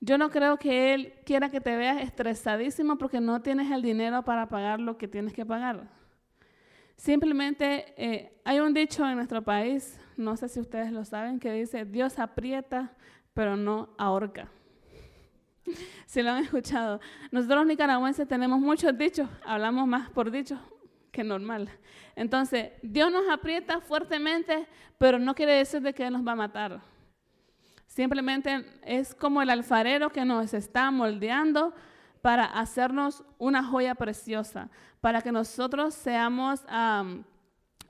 Yo 0.00 0.16
no 0.16 0.30
creo 0.30 0.56
que 0.56 0.94
Él 0.94 1.12
quiera 1.26 1.50
que 1.50 1.60
te 1.60 1.76
veas 1.76 2.00
estresadísimo 2.00 2.96
porque 2.96 3.20
no 3.20 3.42
tienes 3.42 3.70
el 3.70 3.82
dinero 3.82 4.24
para 4.24 4.48
pagar 4.48 4.80
lo 4.80 4.96
que 4.96 5.06
tienes 5.06 5.34
que 5.34 5.44
pagar. 5.44 5.90
Simplemente 6.96 7.92
eh, 7.98 8.40
hay 8.44 8.60
un 8.60 8.72
dicho 8.72 9.06
en 9.06 9.16
nuestro 9.16 9.42
país, 9.42 10.00
no 10.16 10.38
sé 10.38 10.48
si 10.48 10.58
ustedes 10.58 10.90
lo 10.90 11.04
saben, 11.04 11.38
que 11.38 11.52
dice, 11.52 11.84
Dios 11.84 12.18
aprieta, 12.18 12.94
pero 13.34 13.58
no 13.58 13.90
ahorca. 13.98 14.48
si 16.06 16.22
lo 16.22 16.30
han 16.30 16.44
escuchado. 16.44 16.98
Nosotros 17.30 17.66
nicaragüenses 17.66 18.26
tenemos 18.26 18.58
muchos 18.58 18.96
dichos, 18.96 19.28
hablamos 19.44 19.86
más 19.86 20.08
por 20.08 20.30
dichos 20.30 20.58
que 21.12 21.24
normal. 21.24 21.70
Entonces, 22.14 22.72
Dios 22.82 23.10
nos 23.10 23.28
aprieta 23.28 23.80
fuertemente, 23.80 24.66
pero 24.98 25.18
no 25.18 25.34
quiere 25.34 25.52
decir 25.52 25.80
de 25.82 25.94
que 25.94 26.10
nos 26.10 26.26
va 26.26 26.32
a 26.32 26.36
matar. 26.36 26.80
Simplemente 27.86 28.64
es 28.82 29.14
como 29.14 29.40
el 29.40 29.50
alfarero 29.50 30.10
que 30.10 30.24
nos 30.24 30.52
está 30.52 30.90
moldeando 30.90 31.72
para 32.20 32.44
hacernos 32.44 33.24
una 33.38 33.62
joya 33.62 33.94
preciosa, 33.94 34.68
para 35.00 35.22
que 35.22 35.32
nosotros 35.32 35.94
seamos 35.94 36.64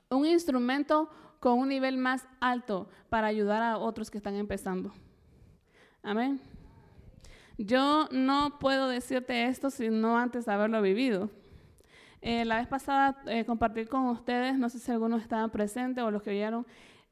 un 0.09 0.25
instrumento 0.25 1.09
con 1.39 1.59
un 1.59 1.69
nivel 1.69 1.97
más 1.97 2.27
alto 2.39 2.89
para 3.09 3.27
ayudar 3.27 3.61
a 3.61 3.77
otros 3.77 4.09
que 4.09 4.17
están 4.17 4.35
empezando. 4.35 4.93
Amén. 6.03 6.39
Yo 7.57 8.07
no 8.11 8.59
puedo 8.59 8.87
decirte 8.87 9.45
esto 9.45 9.69
si 9.69 9.89
no 9.89 10.17
antes 10.17 10.47
haberlo 10.47 10.81
vivido. 10.81 11.29
Eh, 12.21 12.45
la 12.45 12.57
vez 12.57 12.67
pasada 12.67 13.21
eh, 13.27 13.45
compartí 13.45 13.85
con 13.85 14.07
ustedes, 14.07 14.57
no 14.57 14.69
sé 14.69 14.79
si 14.79 14.91
algunos 14.91 15.21
estaban 15.21 15.49
presentes 15.49 16.03
o 16.03 16.11
los 16.11 16.23
que 16.23 16.31
oyeron, 16.31 16.65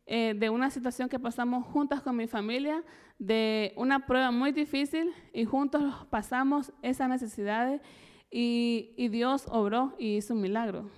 eh, 0.08 0.34
de 0.36 0.50
una 0.50 0.70
situación 0.70 1.10
que 1.10 1.20
pasamos 1.20 1.66
juntas 1.66 2.02
con 2.02 2.16
mi 2.16 2.28
familia, 2.28 2.84
de 3.18 3.74
una 3.76 4.06
prueba 4.06 4.32
muy 4.32 4.52
difícil 4.52 5.12
y 5.34 5.46
juntos 5.46 6.06
pasamos 6.10 6.72
esas 6.82 7.10
necesidades 7.10 7.82
y, 8.30 8.94
y 8.98 9.08
Dios 9.10 9.46
obró 9.50 9.96
y 9.98 10.18
hizo 10.18 10.34
un 10.34 10.42
milagro. 10.42 10.90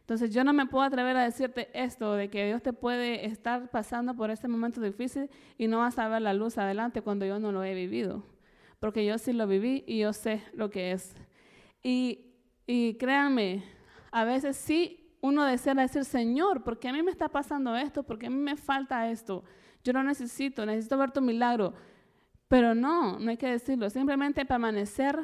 Entonces 0.00 0.34
yo 0.34 0.42
no 0.42 0.52
me 0.52 0.66
puedo 0.66 0.84
atrever 0.84 1.16
a 1.16 1.24
decirte 1.24 1.70
esto, 1.72 2.14
de 2.14 2.28
que 2.28 2.44
Dios 2.44 2.60
te 2.60 2.72
puede 2.72 3.24
estar 3.26 3.70
pasando 3.70 4.14
por 4.14 4.30
este 4.30 4.48
momento 4.48 4.80
difícil 4.80 5.30
y 5.58 5.68
no 5.68 5.78
vas 5.78 5.98
a 5.98 6.08
ver 6.08 6.22
la 6.22 6.34
luz 6.34 6.58
adelante 6.58 7.02
cuando 7.02 7.24
yo 7.24 7.38
no 7.38 7.52
lo 7.52 7.62
he 7.62 7.72
vivido, 7.72 8.24
porque 8.80 9.06
yo 9.06 9.16
sí 9.16 9.32
lo 9.32 9.46
viví 9.46 9.84
y 9.86 10.00
yo 10.00 10.12
sé 10.12 10.42
lo 10.54 10.70
que 10.70 10.90
es. 10.90 11.14
Y 11.84 12.31
y 12.66 12.94
créanme, 12.94 13.64
a 14.10 14.24
veces 14.24 14.56
sí 14.56 15.02
uno 15.20 15.44
desea 15.44 15.74
decir, 15.74 16.04
Señor, 16.04 16.64
¿por 16.64 16.78
qué 16.78 16.88
a 16.88 16.92
mí 16.92 17.02
me 17.02 17.10
está 17.10 17.28
pasando 17.28 17.76
esto? 17.76 18.02
¿Por 18.02 18.18
qué 18.18 18.26
a 18.26 18.30
mí 18.30 18.36
me 18.36 18.56
falta 18.56 19.08
esto? 19.08 19.44
Yo 19.84 19.92
lo 19.92 20.02
necesito, 20.02 20.66
necesito 20.66 20.98
ver 20.98 21.12
tu 21.12 21.20
milagro. 21.20 21.74
Pero 22.48 22.74
no, 22.74 23.18
no 23.18 23.30
hay 23.30 23.36
que 23.36 23.46
decirlo. 23.46 23.88
Simplemente 23.88 24.44
permanecer 24.44 25.18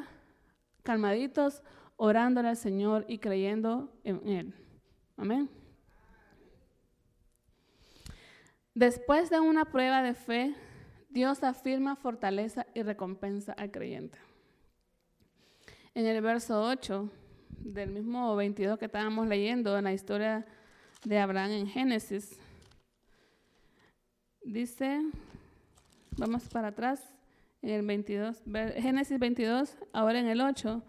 calmaditos, 0.83 1.61
orándole 1.97 2.47
al 2.47 2.57
Señor 2.57 3.05
y 3.09 3.19
creyendo 3.19 3.93
en 4.03 4.27
Él. 4.27 4.53
Amén. 5.17 5.49
Después 8.73 9.29
de 9.29 9.41
una 9.41 9.65
prueba 9.65 10.01
de 10.01 10.13
fe, 10.13 10.55
Dios 11.09 11.43
afirma 11.43 11.97
fortaleza 11.97 12.65
y 12.73 12.83
recompensa 12.83 13.51
al 13.53 13.69
creyente. 13.71 14.17
En 15.93 16.05
el 16.05 16.21
verso 16.21 16.63
8 16.63 17.11
del 17.63 17.91
mismo 17.91 18.35
22 18.35 18.79
que 18.79 18.85
estábamos 18.85 19.27
leyendo 19.27 19.77
en 19.77 19.83
la 19.85 19.93
historia 19.93 20.45
de 21.03 21.19
Abraham 21.19 21.51
en 21.51 21.67
Génesis. 21.67 22.39
Dice, 24.43 25.01
vamos 26.17 26.47
para 26.49 26.69
atrás, 26.69 27.03
en 27.61 27.69
el 27.71 27.85
22, 27.85 28.43
Génesis 28.77 29.19
22, 29.19 29.77
ahora 29.93 30.19
en 30.19 30.27
el 30.27 30.41
8, 30.41 30.81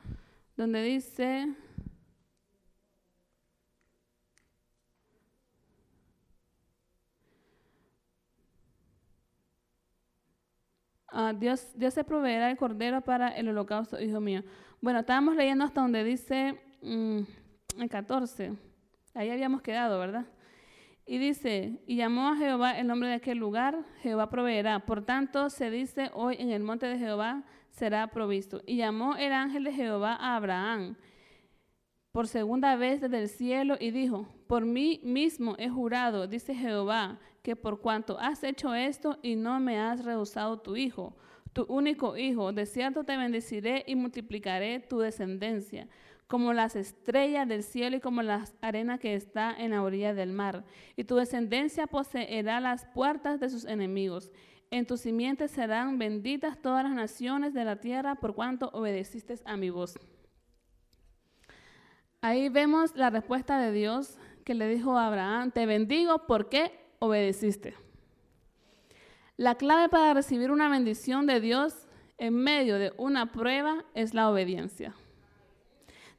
donde 0.57 0.83
dice, 0.83 1.55
ah, 11.09 11.33
Dios, 11.37 11.73
Dios 11.75 11.95
se 11.95 12.05
proveerá 12.05 12.51
el 12.51 12.57
cordero 12.57 13.01
para 13.03 13.29
el 13.29 13.49
holocausto, 13.49 14.01
hijo 14.01 14.21
mío. 14.21 14.43
Bueno, 14.83 15.01
estábamos 15.01 15.37
leyendo 15.37 15.63
hasta 15.65 15.83
donde 15.83 16.03
dice 16.03 16.59
mm, 16.81 17.21
en 17.79 17.89
14, 17.89 18.55
ahí 19.13 19.29
habíamos 19.29 19.61
quedado, 19.61 19.99
¿verdad? 19.99 20.25
Y 21.05 21.19
dice, 21.19 21.83
y 21.87 21.97
llamó 21.97 22.29
a 22.29 22.37
Jehová 22.37 22.79
el 22.79 22.87
nombre 22.87 23.11
de 23.11 23.17
aquel 23.17 23.37
lugar, 23.37 23.85
Jehová 24.01 24.31
proveerá. 24.31 24.87
Por 24.87 25.05
tanto, 25.05 25.51
se 25.51 25.71
dice 25.71 26.11
hoy 26.15 26.37
en 26.39 26.51
el 26.51 26.63
monte 26.63 26.87
de 26.87 26.99
Jehová 26.99 27.45
será 27.69 28.07
provisto. 28.07 28.63
Y 28.65 28.77
llamó 28.77 29.17
el 29.17 29.35
ángel 29.35 29.65
de 29.65 29.73
Jehová 29.75 30.15
a 30.15 30.37
Abraham 30.37 30.97
por 32.11 32.27
segunda 32.27 32.75
vez 32.77 33.03
desde 33.03 33.19
el 33.19 33.29
cielo 33.29 33.77
y 33.79 33.91
dijo, 33.91 34.29
por 34.47 34.65
mí 34.65 35.03
mismo 35.05 35.57
he 35.59 35.69
jurado, 35.69 36.27
dice 36.27 36.55
Jehová, 36.55 37.19
que 37.43 37.55
por 37.55 37.81
cuanto 37.83 38.19
has 38.19 38.43
hecho 38.45 38.75
esto 38.75 39.19
y 39.21 39.37
no 39.37 39.61
me 39.61 39.79
has 39.79 40.07
rehusado 40.07 40.61
tu 40.61 40.77
hijo, 40.77 41.17
tu 41.53 41.65
único 41.69 42.17
hijo, 42.17 42.53
de 42.53 42.67
cierto 42.67 43.05
te 43.05 43.17
bendeciré 43.17 43.85
y 43.87 43.97
multiplicaré 43.97 44.81
tu 44.81 45.01
descendencia 45.01 45.89
como 46.31 46.53
las 46.53 46.77
estrellas 46.77 47.49
del 47.49 47.65
cielo 47.65 47.97
y 47.97 48.01
como 48.01 48.23
la 48.23 48.45
arena 48.61 48.99
que 48.99 49.17
está 49.17 49.53
en 49.53 49.73
la 49.73 49.83
orilla 49.83 50.15
del 50.15 50.33
mar. 50.33 50.65
Y 50.95 51.03
tu 51.03 51.17
descendencia 51.17 51.89
poseerá 51.89 52.61
las 52.61 52.87
puertas 52.87 53.41
de 53.41 53.51
sus 53.51 53.65
enemigos. 53.65 54.31
En 54.71 54.87
tus 54.87 55.01
simientes 55.01 55.51
serán 55.51 55.99
benditas 55.99 56.63
todas 56.63 56.85
las 56.85 56.93
naciones 56.93 57.53
de 57.53 57.65
la 57.65 57.81
tierra 57.81 58.15
por 58.15 58.37
cuanto 58.37 58.71
obedeciste 58.73 59.35
a 59.45 59.57
mi 59.57 59.71
voz. 59.71 59.99
Ahí 62.21 62.49
vemos 62.49 62.95
la 62.95 63.11
respuesta 63.11 63.59
de 63.59 63.73
Dios 63.73 64.17
que 64.45 64.55
le 64.55 64.69
dijo 64.69 64.97
a 64.97 65.09
Abraham, 65.09 65.51
te 65.51 65.67
bendigo 65.67 66.29
porque 66.29 66.71
obedeciste. 67.01 67.75
La 69.41 69.55
clave 69.55 69.89
para 69.89 70.13
recibir 70.13 70.51
una 70.51 70.69
bendición 70.69 71.25
de 71.25 71.41
Dios 71.41 71.89
en 72.19 72.35
medio 72.35 72.79
de 72.79 72.93
una 72.99 73.33
prueba 73.33 73.87
es 73.95 74.13
la 74.13 74.29
obediencia. 74.29 74.93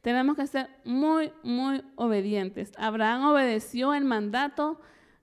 Tenemos 0.01 0.35
que 0.35 0.47
ser 0.47 0.71
muy, 0.85 1.31
muy 1.43 1.83
obedientes. 1.97 2.71
Abraham 2.79 3.25
obedeció 3.25 3.93
el 3.93 4.05
mandato 4.05 4.81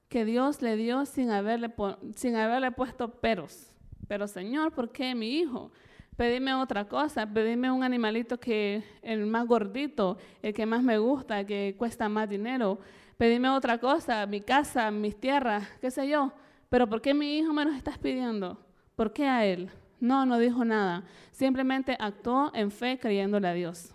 que 0.09 0.25
Dios 0.25 0.63
le 0.63 0.77
dio 0.77 1.07
sin 1.07 1.33
haberle, 1.33 1.75
sin 2.15 2.37
haberle 2.37 2.71
puesto 2.71 3.11
peros. 3.21 3.75
Pero 4.07 4.29
Señor, 4.29 4.71
¿por 4.71 4.93
qué 4.93 5.17
mi 5.17 5.41
hijo? 5.41 5.73
Pedime 6.15 6.55
otra 6.55 6.85
cosa, 6.87 7.27
pedime 7.27 7.69
un 7.73 7.83
animalito 7.83 8.39
que 8.39 8.85
el 9.03 9.27
más 9.27 9.45
gordito, 9.45 10.19
el 10.41 10.55
que 10.55 10.67
más 10.67 10.85
me 10.85 10.99
gusta, 10.99 11.45
que 11.45 11.75
cuesta 11.77 12.09
más 12.09 12.29
dinero. 12.29 12.79
Pedime 13.17 13.49
otra 13.49 13.79
cosa, 13.79 14.25
mi 14.27 14.41
casa, 14.41 14.89
mis 14.93 15.19
tierras, 15.19 15.69
qué 15.81 15.91
sé 15.91 16.07
yo. 16.07 16.33
Pero 16.69 16.89
¿por 16.89 17.01
qué 17.01 17.15
mi 17.15 17.39
hijo 17.39 17.53
me 17.53 17.65
los 17.65 17.75
estás 17.75 17.99
pidiendo? 17.99 18.65
¿Por 18.95 19.13
qué 19.13 19.27
a 19.27 19.45
él? 19.45 19.71
No, 20.01 20.27
no 20.27 20.39
dijo 20.39 20.65
nada. 20.65 21.05
Simplemente 21.33 21.97
actuó 21.99 22.51
en 22.55 22.71
fe 22.71 22.99
creyéndole 22.99 23.49
a 23.49 23.55
Dios. 23.55 23.95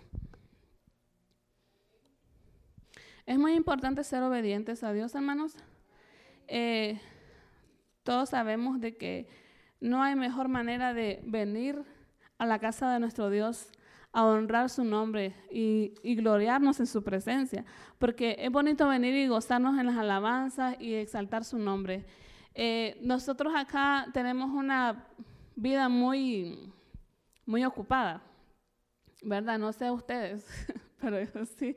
Es 3.26 3.38
muy 3.38 3.54
importante 3.54 4.04
ser 4.04 4.22
obedientes 4.22 4.84
a 4.84 4.92
Dios, 4.92 5.14
hermanos. 5.14 5.56
Eh, 6.46 7.00
todos 8.02 8.30
sabemos 8.30 8.80
de 8.80 8.96
que 8.96 9.28
no 9.80 10.02
hay 10.02 10.14
mejor 10.14 10.48
manera 10.48 10.92
de 10.92 11.22
venir 11.24 11.82
a 12.38 12.46
la 12.46 12.58
casa 12.58 12.92
de 12.92 13.00
nuestro 13.00 13.30
Dios 13.30 13.70
a 14.12 14.24
honrar 14.24 14.70
su 14.70 14.84
nombre 14.84 15.34
y, 15.50 15.92
gloriarnos 16.14 16.78
en 16.80 16.86
su 16.86 17.02
presencia, 17.02 17.64
porque 17.98 18.36
es 18.38 18.50
bonito 18.50 18.86
venir 18.86 19.14
y 19.14 19.26
gozarnos 19.26 19.78
en 19.78 19.86
las 19.86 19.96
alabanzas 19.96 20.76
y 20.78 20.94
exaltar 20.94 21.44
su 21.44 21.58
nombre. 21.58 22.04
Eh, 22.54 22.98
nosotros 23.02 23.52
acá 23.56 24.06
tenemos 24.12 24.50
una 24.50 25.08
vida 25.56 25.88
muy, 25.88 26.72
muy 27.44 27.64
ocupada, 27.64 28.22
¿verdad? 29.22 29.58
No 29.58 29.72
sé 29.72 29.90
ustedes, 29.90 30.46
pero 31.00 31.20
yo 31.20 31.44
sí 31.44 31.76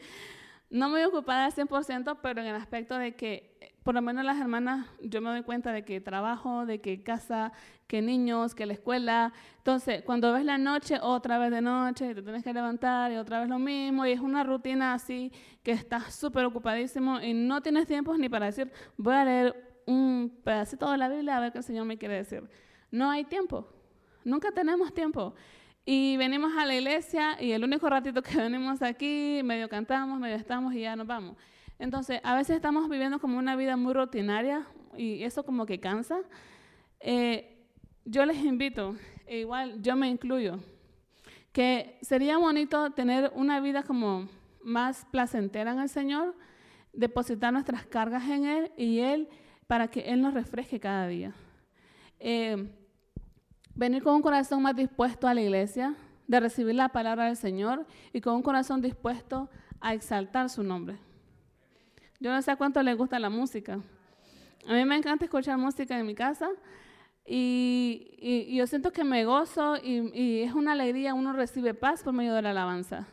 no 0.70 0.90
muy 0.90 1.04
ocupada 1.04 1.46
al 1.46 1.54
100%, 1.54 2.20
pero 2.22 2.42
en 2.42 2.48
el 2.48 2.56
aspecto 2.56 2.98
de 2.98 3.16
que, 3.16 3.74
por 3.84 3.96
lo 3.96 4.02
menos 4.02 4.26
las 4.26 4.38
hermanas, 4.38 4.86
yo 5.02 5.22
me 5.22 5.30
doy 5.30 5.44
cuenta 5.44 5.72
de 5.72 5.86
que 5.86 6.02
trabajo, 6.02 6.66
de 6.66 6.82
que 6.82 7.04
casa, 7.04 7.54
que 7.88 8.02
niños, 8.02 8.54
que 8.54 8.66
la 8.66 8.74
escuela. 8.74 9.34
Entonces, 9.60 10.04
cuando 10.04 10.34
ves 10.34 10.44
la 10.44 10.58
noche, 10.58 11.00
otra 11.02 11.38
vez 11.38 11.52
de 11.52 11.62
noche, 11.62 12.14
te 12.14 12.22
tienes 12.22 12.44
que 12.44 12.54
levantar 12.54 13.12
y 13.14 13.16
otra 13.16 13.40
vez 13.40 13.50
lo 13.50 13.60
mismo, 13.60 14.06
y 14.06 14.12
es 14.12 14.20
una 14.20 14.44
rutina 14.44 14.94
así 14.94 15.32
que 15.64 15.72
estás 15.72 16.14
súper 16.14 16.44
ocupadísimo 16.46 17.22
y 17.22 17.34
no 17.34 17.62
tienes 17.62 17.88
tiempo 17.88 18.18
ni 18.18 18.28
para 18.28 18.48
decir, 18.48 18.72
voy 18.98 19.14
a 19.14 19.24
leer 19.24 19.67
un 19.88 20.40
pedacito 20.44 20.92
de 20.92 20.98
la 20.98 21.10
Biblia 21.10 21.38
a 21.38 21.40
ver 21.40 21.52
qué 21.52 21.58
el 21.58 21.64
Señor 21.64 21.86
me 21.86 21.98
quiere 21.98 22.16
decir. 22.16 22.44
No 22.92 23.10
hay 23.10 23.24
tiempo. 23.24 23.68
Nunca 24.24 24.52
tenemos 24.52 24.94
tiempo. 24.94 25.34
Y 25.86 26.18
venimos 26.18 26.52
a 26.58 26.66
la 26.66 26.76
iglesia 26.76 27.42
y 27.42 27.54
el 27.54 27.64
único 27.64 27.90
ratito 27.90 28.22
que 28.22 28.36
venimos 28.38 28.82
aquí, 28.82 29.42
medio 29.44 29.70
cantamos, 29.70 30.20
medio 30.20 30.36
estamos 30.36 30.74
y 30.74 30.82
ya 30.82 30.96
nos 30.96 31.08
vamos. 31.08 31.38
Entonces, 31.80 32.20
a 32.24 32.36
veces 32.36 32.58
estamos 32.58 32.90
viviendo 32.90 33.20
como 33.20 33.38
una 33.38 33.56
vida 33.56 33.78
muy 33.78 33.94
rutinaria 33.94 34.68
y 34.98 35.24
eso 35.24 35.44
como 35.44 35.66
que 35.66 35.80
cansa. 35.80 36.20
Eh, 37.00 37.66
yo 38.04 38.26
les 38.26 38.38
invito, 38.38 38.96
e 39.26 39.40
igual 39.40 39.82
yo 39.82 39.96
me 39.96 40.10
incluyo, 40.10 40.60
que 41.54 41.98
sería 42.02 42.38
bonito 42.38 42.92
tener 42.92 43.32
una 43.36 43.62
vida 43.62 43.84
como 43.84 44.28
más 44.62 45.06
placentera 45.12 45.72
en 45.72 45.80
el 45.80 45.90
Señor, 45.90 46.36
depositar 46.92 47.54
nuestras 47.54 47.86
cargas 47.86 48.28
en 48.28 48.46
Él 48.46 48.72
y 48.76 49.00
Él 49.00 49.30
para 49.68 49.90
que 49.90 50.00
Él 50.12 50.22
nos 50.22 50.34
refresque 50.34 50.80
cada 50.80 51.08
día. 51.08 51.34
Eh, 52.20 52.68
venir 53.76 54.02
con 54.02 54.16
un 54.16 54.22
corazón 54.22 54.62
más 54.62 54.76
dispuesto 54.76 55.28
a 55.28 55.34
la 55.34 55.42
iglesia, 55.42 55.96
de 56.28 56.40
recibir 56.40 56.76
la 56.76 56.90
palabra 56.90 57.26
del 57.26 57.38
Señor 57.38 57.86
y 58.12 58.22
con 58.22 58.36
un 58.36 58.42
corazón 58.42 58.82
dispuesto 58.82 59.50
a 59.80 59.94
exaltar 59.94 60.50
su 60.50 60.64
nombre. 60.64 60.98
Yo 62.20 62.32
no 62.32 62.42
sé 62.42 62.56
cuánto 62.58 62.82
les 62.84 62.98
gusta 62.98 63.20
la 63.20 63.30
música. 63.30 63.80
A 64.68 64.74
mí 64.74 64.84
me 64.84 64.98
encanta 64.98 65.26
escuchar 65.26 65.58
música 65.58 65.98
en 65.98 66.06
mi 66.06 66.16
casa 66.16 66.50
y, 67.26 68.56
yo 68.56 68.68
siento 68.68 68.92
que 68.92 69.04
me 69.04 69.24
gozo 69.24 69.78
y, 69.78 70.12
y, 70.14 70.42
es 70.42 70.54
una 70.54 70.74
alegría, 70.74 71.14
uno 71.14 71.32
recibe 71.34 71.74
paz 71.74 72.04
por 72.04 72.14
medio 72.14 72.34
de 72.34 72.42
la 72.42 72.50
alabanza. 72.52 73.08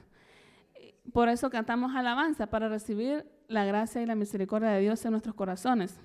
Por 1.12 1.29
eso 1.29 1.51
cantamos 1.51 1.95
alabanza, 1.95 2.47
para 2.47 2.69
recibir 2.69 3.25
la 3.47 3.64
gracia 3.64 4.03
y 4.03 4.07
la 4.07 4.14
misericordia 4.14 4.71
de 4.71 4.81
Dios 4.81 5.05
en 5.05 5.12
nuestros 5.12 5.35
corazones. 5.35 6.01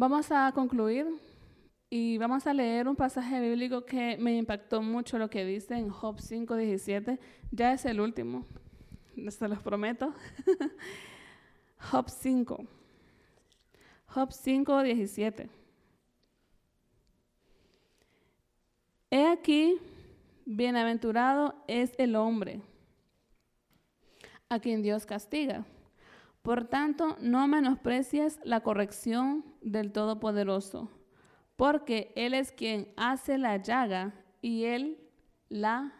Vamos 0.00 0.30
a 0.30 0.52
concluir 0.52 1.08
y 1.90 2.18
vamos 2.18 2.46
a 2.46 2.54
leer 2.54 2.86
un 2.86 2.94
pasaje 2.94 3.40
bíblico 3.40 3.84
que 3.84 4.16
me 4.16 4.36
impactó 4.36 4.80
mucho 4.80 5.18
lo 5.18 5.28
que 5.28 5.44
dice 5.44 5.74
en 5.74 5.90
Job 5.90 6.20
5:17. 6.20 7.18
Ya 7.50 7.72
es 7.72 7.84
el 7.84 8.00
último, 8.00 8.46
se 9.28 9.48
los 9.48 9.60
prometo. 9.60 10.14
Job 11.90 12.08
5. 12.08 12.64
Job 14.06 14.28
5:17. 14.30 15.48
He 19.10 19.26
aquí, 19.26 19.80
bienaventurado 20.46 21.56
es 21.66 21.92
el 21.98 22.14
hombre 22.14 22.62
a 24.48 24.60
quien 24.60 24.80
Dios 24.80 25.04
castiga. 25.06 25.66
Por 26.42 26.64
tanto, 26.64 27.16
no 27.20 27.46
menosprecies 27.48 28.40
la 28.44 28.60
corrección 28.60 29.44
del 29.60 29.92
Todopoderoso 29.92 30.90
porque 31.58 32.12
Él 32.14 32.34
es 32.34 32.52
quien 32.52 32.86
hace 32.96 33.36
la 33.36 33.56
llaga 33.56 34.14
y 34.40 34.62
Él 34.62 34.96
la 35.48 35.92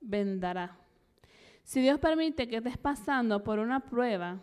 vendará. 0.00 0.76
Si 1.62 1.80
Dios 1.80 2.00
permite 2.00 2.48
que 2.48 2.56
estés 2.56 2.76
pasando 2.76 3.44
por 3.44 3.60
una 3.60 3.78
prueba 3.78 4.40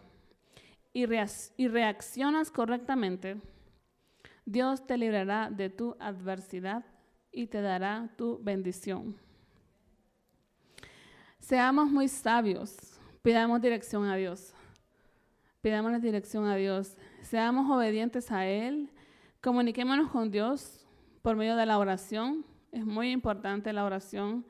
y, 0.93 1.05
reaccionas 1.05 2.49
correctamente, 2.49 3.41
Dios 4.45 4.87
te 4.87 4.97
librará 4.97 5.49
de 5.49 5.69
tu 5.69 5.97
adversidad 5.99 6.85
y 7.29 7.47
te 7.47 7.59
dará 7.59 8.09
tu 8.15 8.39
bendición. 8.41 9.17
Seamos 11.39 11.91
muy 11.91 12.07
sabios, 12.07 13.01
pidamos 13.21 13.61
dirección 13.61 14.05
a 14.05 14.15
Dios. 14.15 14.53
Pidamos 15.63 15.91
la 15.91 15.99
dirección 15.99 16.45
a 16.45 16.55
Dios. 16.55 16.95
Seamos 17.21 17.71
obedientes 17.71 18.31
a 18.31 18.45
Él 18.45 18.91
Comuniquémonos 19.43 20.09
con 20.09 20.31
Dios 20.31 20.87
por 21.21 21.35
medio 21.35 21.57
de 21.57 21.65
la 21.65 21.77
oración. 21.77 22.45
Es 22.71 22.85
muy 22.85 23.11
importante 23.11 23.73
la 23.73 23.83
oración. 23.83 24.45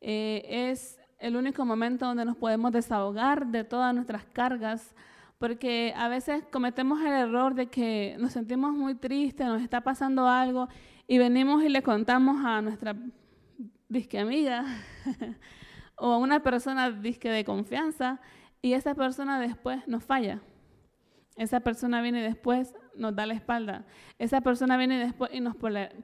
Eh, 0.00 0.44
es 0.70 0.96
el 1.18 1.34
único 1.34 1.64
momento 1.64 2.06
donde 2.06 2.24
nos 2.24 2.36
podemos 2.36 2.70
desahogar 2.70 3.48
de 3.48 3.64
todas 3.64 3.92
nuestras 3.92 4.24
cargas, 4.26 4.94
porque 5.40 5.92
a 5.96 6.06
veces 6.06 6.44
cometemos 6.52 7.00
el 7.00 7.08
error 7.14 7.56
de 7.56 7.66
que 7.66 8.14
nos 8.20 8.30
sentimos 8.30 8.72
muy 8.72 8.94
tristes, 8.94 9.44
nos 9.44 9.60
está 9.60 9.80
pasando 9.80 10.28
algo 10.28 10.68
y 11.08 11.18
venimos 11.18 11.64
y 11.64 11.68
le 11.68 11.82
contamos 11.82 12.44
a 12.44 12.62
nuestra 12.62 12.94
disque 13.88 14.20
amiga 14.20 14.64
o 15.96 16.12
a 16.12 16.18
una 16.18 16.44
persona 16.44 16.92
disque 16.92 17.28
de 17.28 17.44
confianza 17.44 18.20
y 18.62 18.74
esa 18.74 18.94
persona 18.94 19.40
después 19.40 19.80
nos 19.88 20.04
falla. 20.04 20.40
Esa 21.38 21.60
persona 21.60 22.02
viene 22.02 22.22
después, 22.22 22.74
nos 22.94 23.14
da 23.16 23.24
la 23.24 23.34
espalda. 23.34 23.86
Esa 24.18 24.40
persona 24.40 24.76
viene 24.76 24.98
después 24.98 25.30
y 25.32 25.40
nos 25.40 25.56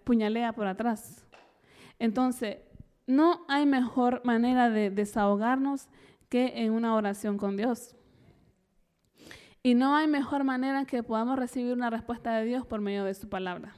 puñalea 0.05 0.53
por 0.53 0.67
atrás. 0.67 1.27
Entonces, 1.99 2.59
no 3.07 3.45
hay 3.49 3.67
mejor 3.67 4.23
manera 4.25 4.71
de 4.71 4.91
desahogarnos 4.91 5.89
que 6.29 6.65
en 6.65 6.73
una 6.73 6.95
oración 6.95 7.37
con 7.37 7.57
Dios. 7.57 7.95
Y 9.63 9.75
no 9.75 9.97
hay 9.97 10.07
mejor 10.07 10.45
manera 10.45 10.85
que 10.85 11.03
podamos 11.03 11.39
recibir 11.39 11.73
una 11.73 11.91
respuesta 11.91 12.37
de 12.37 12.45
Dios 12.45 12.67
por 12.67 12.81
medio 12.81 13.05
de 13.05 13.15
su 13.15 13.29
palabra. 13.29 13.75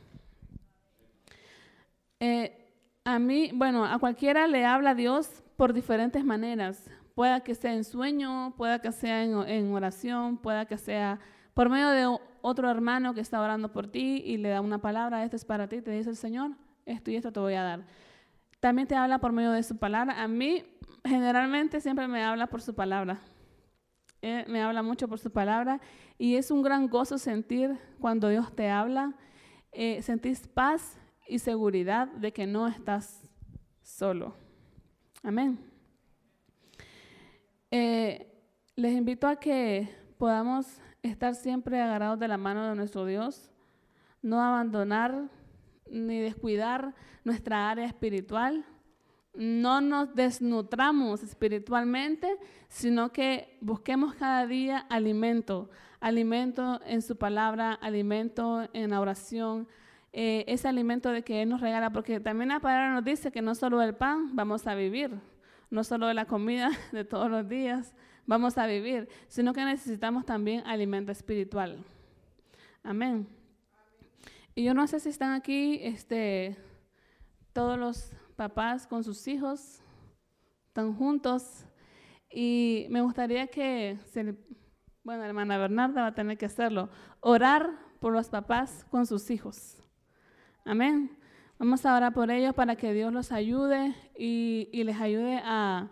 Eh, 2.19 2.67
a 3.05 3.19
mí, 3.19 3.51
bueno, 3.55 3.85
a 3.85 3.99
cualquiera 3.99 4.47
le 4.47 4.65
habla 4.65 4.95
Dios 4.95 5.45
por 5.57 5.73
diferentes 5.73 6.25
maneras. 6.25 6.91
Pueda 7.15 7.41
que 7.41 7.55
sea 7.55 7.73
en 7.73 7.85
sueño, 7.85 8.55
pueda 8.57 8.81
que 8.81 8.93
sea 8.93 9.23
en, 9.23 9.73
oración, 9.73 10.39
pueda 10.39 10.67
que 10.67 10.77
sea 10.77 11.21
por 11.57 11.71
medio 11.71 11.89
de 11.89 12.19
otro 12.43 12.71
hermano 12.71 13.15
que 13.15 13.23
está 13.23 13.41
orando 13.41 13.73
por 13.73 13.87
ti 13.87 14.23
y 14.27 14.37
le 14.37 14.51
da 14.51 14.61
una 14.61 14.77
palabra, 14.77 15.25
esto 15.25 15.37
es 15.37 15.47
para 15.47 15.71
ti, 15.71 15.81
te 15.81 15.91
dice 15.91 16.11
el 16.11 16.17
Señor, 16.17 16.51
esto 16.85 17.11
y 17.11 17.17
esto 17.17 17.33
te 17.33 17.41
voy 17.41 17.55
a 17.55 17.63
dar. 17.63 17.87
También 18.61 18.87
te 18.87 18.95
habla 18.95 19.21
por 19.21 19.33
medio 19.33 19.53
de 19.53 19.63
su 19.63 19.79
palabra. 19.79 20.23
A 20.23 20.29
mí 20.29 20.67
generalmente 21.03 21.81
siempre 21.81 22.09
me 22.09 22.23
habla 22.23 22.47
por 22.49 22.61
su 22.61 22.75
palabra. 22.75 23.21
me 24.21 24.61
habla 24.61 24.83
mucho 24.83 25.09
por 25.09 25.19
su 25.19 25.31
palabra 25.31 25.81
y 26.19 26.35
es 26.35 26.51
un 26.51 26.61
gran 26.61 26.89
gozo 26.89 27.17
sentir 27.17 27.79
cuando 28.01 28.29
Dios 28.29 28.55
te 28.55 28.69
habla, 28.69 29.15
eh, 29.73 30.03
sentís 30.03 30.47
paz 30.49 30.99
y 31.27 31.39
seguridad 31.39 32.09
de 32.09 32.35
que 32.35 32.47
no 32.47 32.69
estás 32.69 33.23
solo. 33.81 34.37
Amén. 35.23 35.59
Eh, 37.71 38.31
les 38.75 38.93
invito 38.93 39.27
a 39.27 39.37
que 39.37 39.89
podamos 40.19 40.83
estar 41.07 41.35
siempre 41.35 41.81
agarrados 41.81 42.19
de 42.19 42.29
la 42.29 42.39
mano 42.39 42.69
de 42.69 42.75
nuestro 42.75 43.07
Dios, 43.07 43.51
no 44.23 44.43
abandonar 44.43 45.29
ni 45.91 46.21
descuidar 46.21 46.95
nuestra 47.25 47.71
área 47.71 47.87
espiritual, 47.87 48.65
no 49.35 49.81
nos 49.81 50.15
desnutramos 50.15 51.23
espiritualmente, 51.23 52.37
sino 52.69 53.13
que 53.13 53.59
busquemos 53.61 54.15
cada 54.15 54.47
día 54.47 54.79
alimento, 54.79 55.71
alimento 56.01 56.81
en 56.87 57.03
su 57.03 57.17
palabra, 57.17 57.73
alimento 57.75 58.67
en 58.73 58.91
la 58.91 59.01
oración, 59.01 59.69
eh, 60.13 60.45
ese 60.49 60.69
alimento 60.69 61.11
de 61.11 61.23
que 61.23 61.43
Él 61.43 61.51
nos 61.51 61.61
regala, 61.61 61.91
porque 61.91 62.21
también 62.21 62.49
la 62.49 62.61
palabra 62.61 62.95
nos 62.95 63.05
dice 63.05 63.31
que 63.31 63.43
no 63.43 63.55
solo 63.55 63.79
del 63.79 63.95
pan 63.95 64.35
vamos 64.35 64.67
a 64.67 64.75
vivir, 64.75 65.11
no 65.71 65.85
solo 65.85 66.07
de 66.07 66.15
la 66.15 66.25
comida 66.25 66.71
de 66.93 67.05
todos 67.05 67.31
los 67.31 67.47
días 67.49 67.95
vamos 68.27 68.59
a 68.59 68.67
vivir, 68.67 69.09
sino 69.29 69.53
que 69.53 69.65
necesitamos 69.65 70.27
también 70.27 70.67
alimento 70.67 71.13
espiritual. 71.13 71.85
Amén. 72.83 73.27
Y 74.55 74.65
yo 74.65 74.75
no 74.75 74.87
sé 74.87 75.01
si 75.01 75.09
están 75.09 75.33
aquí 75.33 75.79
este, 75.83 76.57
todos 77.53 77.79
los 77.79 78.13
papás 78.37 78.87
con 78.87 79.05
sus 79.05 79.27
hijos, 79.29 79.81
están 80.69 80.95
juntos, 80.95 81.67
y 82.31 82.87
me 82.91 83.01
gustaría 83.01 83.47
que, 83.47 83.99
bueno, 85.05 85.23
la 85.23 85.29
hermana 85.29 85.59
Bernarda 85.59 86.03
va 86.03 86.07
a 86.09 86.15
tener 86.15 86.37
que 86.37 86.47
hacerlo, 86.47 86.91
orar 87.21 87.71
por 88.01 88.13
los 88.13 88.29
papás 88.29 88.85
con 88.91 89.07
sus 89.07 89.31
hijos. 89.31 89.83
Amén. 90.65 91.17
Vamos 91.59 91.87
a 91.87 91.97
orar 91.97 92.13
por 92.13 92.31
ellos 92.31 92.55
para 92.55 92.77
que 92.77 92.93
Dios 92.93 93.13
los 93.13 93.33
ayude 93.33 93.95
y, 94.19 94.69
les 94.85 95.01
ayude 95.01 95.41
a, 95.43 95.89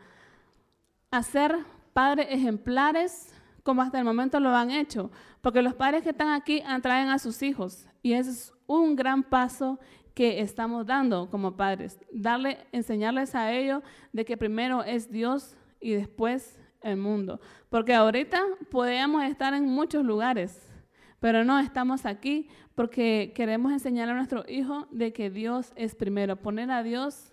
a 1.10 1.22
ser 1.22 1.56
padres 1.94 2.26
ejemplares 2.28 3.32
como 3.62 3.80
hasta 3.80 3.98
el 3.98 4.04
momento 4.04 4.38
lo 4.38 4.50
han 4.50 4.70
hecho. 4.70 5.10
Porque 5.40 5.62
los 5.62 5.74
padres 5.74 6.02
que 6.02 6.10
están 6.10 6.28
aquí 6.28 6.62
atraen 6.66 7.08
a 7.08 7.18
sus 7.18 7.42
hijos 7.42 7.88
y 8.02 8.12
ese 8.12 8.30
es 8.30 8.52
un 8.66 8.94
gran 8.94 9.22
paso 9.22 9.80
que 10.12 10.40
estamos 10.40 10.86
dando 10.86 11.28
como 11.30 11.56
padres. 11.56 11.98
Darle, 12.12 12.58
enseñarles 12.70 13.34
a 13.34 13.52
ellos 13.52 13.82
de 14.12 14.24
que 14.24 14.36
primero 14.36 14.84
es 14.84 15.10
Dios 15.10 15.56
y 15.80 15.92
después 15.92 16.60
el 16.82 16.98
mundo. 16.98 17.40
Porque 17.70 17.94
ahorita 17.94 18.40
podemos 18.70 19.24
estar 19.24 19.54
en 19.54 19.64
muchos 19.64 20.04
lugares, 20.04 20.70
pero 21.18 21.44
no 21.44 21.58
estamos 21.58 22.06
aquí 22.06 22.48
porque 22.74 23.32
queremos 23.34 23.72
enseñar 23.72 24.08
a 24.08 24.14
nuestro 24.14 24.44
hijo 24.48 24.86
de 24.90 25.12
que 25.12 25.30
Dios 25.30 25.72
es 25.74 25.94
primero, 25.94 26.36
poner 26.36 26.70
a 26.70 26.82
Dios 26.82 27.32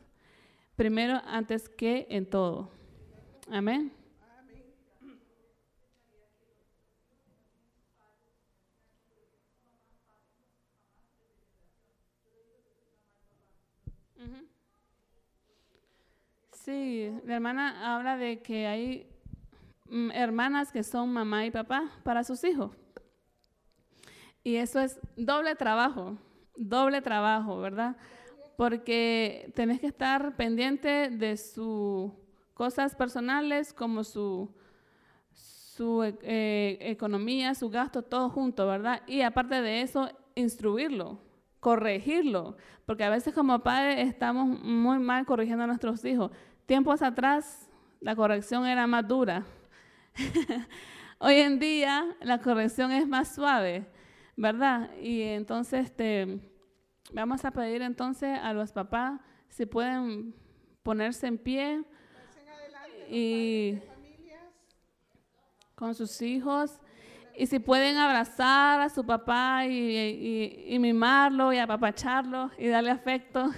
primero 0.76 1.22
antes 1.26 1.70
que 1.70 2.08
en 2.10 2.26
todo. 2.26 2.72
Amén. 3.50 4.01
Sí, 16.64 17.12
la 17.26 17.36
hermana 17.36 17.96
habla 17.96 18.18
de 18.18 18.44
que 18.44 18.68
hay 18.68 19.10
mm, 19.90 20.12
hermanas 20.12 20.72
que 20.72 20.84
son 20.84 21.12
mamá 21.12 21.44
y 21.44 21.50
papá 21.50 21.90
para 22.04 22.24
sus 22.24 22.44
hijos. 22.44 22.70
Y 24.44 24.58
eso 24.58 24.80
es 24.80 25.00
doble 25.16 25.56
trabajo, 25.56 26.18
doble 26.56 27.02
trabajo, 27.02 27.58
¿verdad? 27.58 27.96
Porque 28.58 29.52
tenés 29.56 29.80
que 29.80 29.88
estar 29.88 30.36
pendiente 30.36 31.10
de 31.10 31.36
sus 31.36 32.12
cosas 32.54 32.96
personales 32.96 33.74
como 33.74 34.04
su, 34.04 34.54
su 35.32 36.04
eh, 36.04 36.78
economía, 36.80 37.56
su 37.56 37.72
gasto, 37.72 38.04
todo 38.04 38.30
junto, 38.30 38.68
¿verdad? 38.68 39.02
Y 39.08 39.22
aparte 39.22 39.64
de 39.64 39.82
eso, 39.82 40.10
instruirlo, 40.36 41.24
corregirlo, 41.60 42.56
porque 42.86 43.04
a 43.04 43.10
veces 43.10 43.34
como 43.34 43.64
padres 43.64 44.08
estamos 44.08 44.48
muy 44.64 45.00
mal 45.00 45.26
corrigiendo 45.26 45.64
a 45.64 45.68
nuestros 45.68 46.06
hijos. 46.06 46.32
Tiempos 46.72 47.02
atrás 47.02 47.70
la 48.00 48.16
corrección 48.16 48.66
era 48.66 48.88
más 48.88 49.06
dura. 49.06 49.44
Hoy 51.20 51.36
en 51.36 51.60
día 51.60 52.16
la 52.22 52.40
corrección 52.40 52.94
es 52.94 53.06
más 53.06 53.36
suave. 53.36 53.86
¿verdad? 54.38 54.90
Y 55.02 55.22
entonces 55.24 55.88
este, 55.88 56.40
vamos 57.12 57.44
a 57.44 57.52
pedir 57.52 57.82
entonces 57.82 58.40
a 58.42 58.54
los 58.54 58.72
papás 58.72 59.20
si 59.50 59.66
pueden 59.66 60.34
ponerse 60.82 61.28
en 61.28 61.38
pie 61.38 61.84
y 63.10 63.78
con 65.76 65.94
sus 65.94 66.22
hijos 66.22 66.80
y 67.36 67.48
si 67.48 67.60
pueden 67.60 67.98
abrazar 67.98 68.80
a 68.80 68.88
su 68.88 69.06
papá 69.06 69.66
y, 69.66 70.78
mimarlo 70.80 71.52
y 71.52 71.58
apapacharlo 71.58 72.50
y 72.58 72.70
darle 72.70 72.92
afecto, 72.92 73.52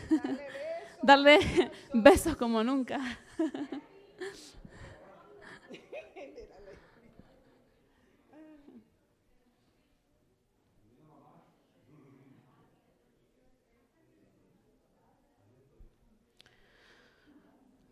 darle 1.04 1.40
besos 1.94 2.36
como 2.36 2.64
nunca. 2.64 3.00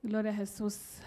Gloria 0.04 0.32
a 0.32 0.34
Jesús. 0.34 0.98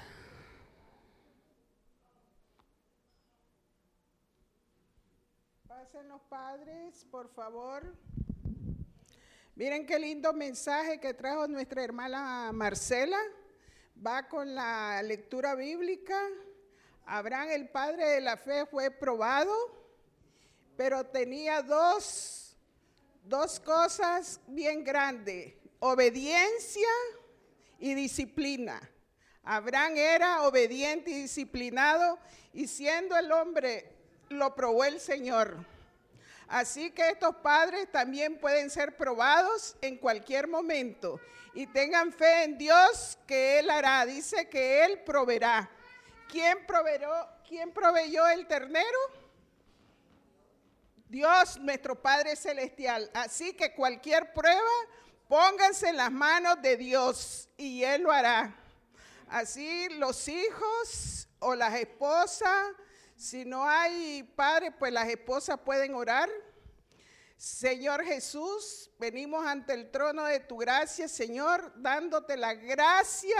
Pasen 5.67 6.09
los 6.09 6.23
padres, 6.23 7.05
por 7.11 7.29
favor. 7.35 7.83
Miren 9.57 9.87
qué 9.87 10.01
lindo 10.01 10.33
mensaje 10.33 10.99
que 10.99 11.15
trajo 11.15 11.47
nuestra 11.47 11.85
hermana 11.85 12.51
Marcela. 12.53 13.21
Va 14.05 14.27
con 14.27 14.53
la 14.53 15.01
lectura 15.05 15.55
bíblica. 15.55 16.19
Abraham, 17.07 17.51
el 17.51 17.69
padre 17.69 18.05
de 18.05 18.21
la 18.21 18.37
fe, 18.37 18.67
fue 18.67 18.91
probado, 18.91 19.55
pero 20.77 21.07
tenía 21.07 21.63
dos, 21.63 22.57
dos 23.23 23.61
cosas 23.61 24.41
bien 24.49 24.83
grandes. 24.83 25.55
Obediencia 25.79 26.89
y 27.79 27.95
disciplina. 27.95 28.81
Abraham 29.45 29.93
era 29.97 30.43
obediente 30.49 31.13
y 31.13 31.23
disciplinado 31.23 32.19
y 32.53 32.67
siendo 32.67 33.17
el 33.17 33.31
hombre 33.31 33.93
lo 34.31 34.53
probó 34.57 34.83
el 34.85 34.99
Señor. 34.99 35.74
Así 36.49 36.91
que 36.91 37.09
estos 37.09 37.37
padres 37.37 37.91
también 37.91 38.39
pueden 38.39 38.71
ser 38.71 38.97
probados 38.97 39.77
en 39.81 39.97
cualquier 39.97 40.47
momento 40.47 41.21
y 41.55 41.67
tengan 41.67 42.13
fe 42.13 42.45
en 42.45 42.59
Dios 42.59 43.19
que 43.27 43.59
Él 43.59 43.71
hará. 43.71 44.05
Dice 44.07 44.49
que 44.49 44.85
Él 44.85 45.03
proveerá. 45.05 45.71
¿Quién, 46.29 46.59
proveyó, 46.67 48.27
el 48.29 48.47
ternero? 48.47 48.99
Dios, 51.09 51.59
nuestro 51.61 52.01
Padre 52.01 52.35
Celestial. 52.35 53.11
Así 53.15 53.53
que 53.53 53.73
cualquier 53.73 54.33
prueba 54.33 54.61
Pónganse 55.29 55.89
en 55.89 55.97
las 55.97 56.13
manos 56.13 56.61
de 56.61 56.77
Dios 56.77 57.49
y 57.57 57.83
Él 57.83 58.03
lo 58.03 58.13
hará. 58.13 58.55
Así 59.29 59.89
los 59.91 60.29
hijos 60.29 61.29
o 61.39 61.55
las 61.55 61.75
esposas, 61.75 62.73
si 63.17 63.45
no 63.45 63.69
hay 63.69 64.23
padre, 64.35 64.73
pues 64.73 64.93
las 64.93 65.09
esposas 65.09 65.59
pueden 65.61 65.95
orar. 65.95 66.29
Señor 67.37 68.05
Jesús, 68.05 68.91
venimos 68.99 69.45
ante 69.45 69.75
el 69.75 69.91
trono 69.91 70.25
de 70.25 70.41
tu 70.41 70.57
gracia, 70.57 71.09
Señor, 71.09 71.73
dándote 71.77 72.37
la 72.37 72.55
gracia, 72.55 73.37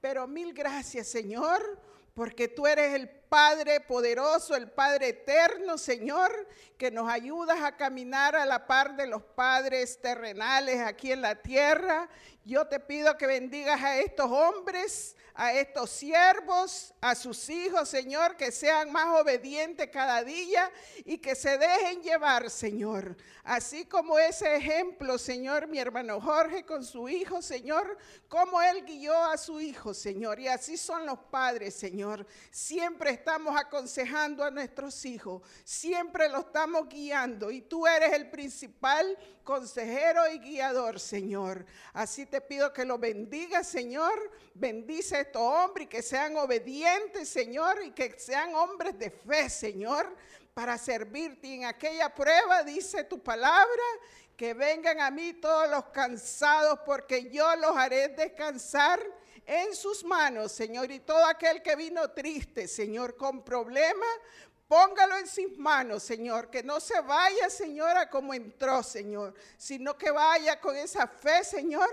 pero 0.00 0.26
mil 0.26 0.52
gracias, 0.52 1.08
Señor, 1.08 1.80
porque 2.14 2.48
tú 2.48 2.66
eres 2.66 2.94
el 2.94 3.08
Padre 3.34 3.80
poderoso, 3.80 4.54
el 4.54 4.70
Padre 4.70 5.08
eterno, 5.08 5.76
Señor, 5.76 6.46
que 6.78 6.92
nos 6.92 7.10
ayudas 7.10 7.60
a 7.64 7.76
caminar 7.76 8.36
a 8.36 8.46
la 8.46 8.64
par 8.64 8.94
de 8.94 9.08
los 9.08 9.24
padres 9.24 10.00
terrenales 10.00 10.78
aquí 10.80 11.10
en 11.10 11.20
la 11.20 11.34
tierra. 11.34 12.08
Yo 12.44 12.66
te 12.68 12.78
pido 12.78 13.16
que 13.16 13.26
bendigas 13.26 13.82
a 13.82 13.98
estos 13.98 14.30
hombres, 14.30 15.16
a 15.34 15.52
estos 15.52 15.90
siervos, 15.90 16.94
a 17.00 17.14
sus 17.14 17.48
hijos, 17.48 17.88
Señor, 17.88 18.36
que 18.36 18.52
sean 18.52 18.92
más 18.92 19.20
obedientes 19.20 19.88
cada 19.90 20.22
día 20.22 20.70
y 21.04 21.18
que 21.18 21.34
se 21.34 21.58
dejen 21.58 22.02
llevar, 22.02 22.50
Señor. 22.50 23.16
Así 23.42 23.84
como 23.86 24.18
ese 24.18 24.56
ejemplo, 24.56 25.18
Señor, 25.18 25.66
mi 25.66 25.78
hermano 25.78 26.20
Jorge 26.20 26.64
con 26.64 26.84
su 26.84 27.08
hijo, 27.08 27.42
Señor, 27.42 27.98
como 28.28 28.62
él 28.62 28.84
guió 28.84 29.16
a 29.16 29.36
su 29.36 29.60
hijo, 29.60 29.92
Señor. 29.92 30.38
Y 30.38 30.46
así 30.46 30.76
son 30.76 31.04
los 31.04 31.18
padres, 31.18 31.74
Señor. 31.74 32.26
Siempre 32.50 33.10
estamos 33.24 33.58
aconsejando 33.58 34.44
a 34.44 34.50
nuestros 34.50 35.02
hijos, 35.06 35.40
siempre 35.64 36.28
los 36.28 36.44
estamos 36.44 36.86
guiando 36.90 37.50
y 37.50 37.62
tú 37.62 37.86
eres 37.86 38.12
el 38.12 38.28
principal 38.28 39.16
consejero 39.42 40.28
y 40.30 40.40
guiador, 40.40 41.00
Señor. 41.00 41.64
Así 41.94 42.26
te 42.26 42.42
pido 42.42 42.70
que 42.74 42.84
lo 42.84 42.98
bendiga, 42.98 43.64
Señor. 43.64 44.12
Bendice 44.52 45.16
a 45.16 45.20
estos 45.22 45.40
hombres 45.40 45.86
y 45.86 45.88
que 45.88 46.02
sean 46.02 46.36
obedientes, 46.36 47.26
Señor, 47.26 47.82
y 47.82 47.92
que 47.92 48.14
sean 48.18 48.54
hombres 48.54 48.98
de 48.98 49.10
fe, 49.10 49.48
Señor, 49.48 50.14
para 50.52 50.76
servirte. 50.76 51.54
En 51.54 51.64
aquella 51.64 52.14
prueba 52.14 52.62
dice 52.62 53.04
tu 53.04 53.18
palabra 53.22 53.84
que 54.36 54.52
vengan 54.52 55.00
a 55.00 55.10
mí 55.10 55.32
todos 55.32 55.70
los 55.70 55.86
cansados, 55.86 56.80
porque 56.84 57.30
yo 57.30 57.56
los 57.56 57.74
haré 57.74 58.08
descansar 58.08 59.00
en 59.46 59.74
sus 59.74 60.04
manos, 60.04 60.52
Señor. 60.52 60.90
Y 60.90 61.00
todo 61.00 61.24
aquel 61.24 61.62
que 61.62 61.76
vino 61.76 62.10
triste, 62.10 62.68
Señor, 62.68 63.16
con 63.16 63.44
problemas, 63.44 64.08
Póngalo 64.66 65.18
en 65.18 65.26
sus 65.26 65.58
manos, 65.58 66.02
Señor, 66.02 66.50
que 66.50 66.62
no 66.62 66.80
se 66.80 66.98
vaya, 67.02 67.50
Señora, 67.50 68.08
como 68.08 68.32
entró, 68.32 68.82
Señor, 68.82 69.34
sino 69.58 69.96
que 69.96 70.10
vaya 70.10 70.58
con 70.58 70.74
esa 70.74 71.06
fe, 71.06 71.44
Señor, 71.44 71.88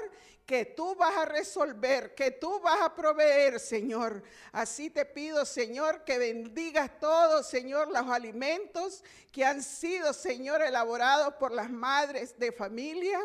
que 0.45 0.65
tú 0.65 0.95
vas 0.95 1.15
a 1.17 1.25
resolver, 1.25 2.15
que 2.15 2.31
tú 2.31 2.59
vas 2.61 2.81
a 2.81 2.95
proveer, 2.95 3.59
Señor. 3.59 4.23
Así 4.53 4.89
te 4.89 5.05
pido, 5.05 5.45
Señor, 5.45 6.03
que 6.05 6.17
bendigas 6.17 6.97
todos, 6.99 7.47
Señor, 7.47 7.89
los 7.89 8.07
alimentos 8.09 9.03
que 9.31 9.45
han 9.45 9.61
sido, 9.61 10.13
Señor, 10.13 10.61
elaborados 10.61 11.33
por 11.35 11.51
las 11.51 11.69
madres 11.69 12.39
de 12.39 12.53
familia 12.53 13.19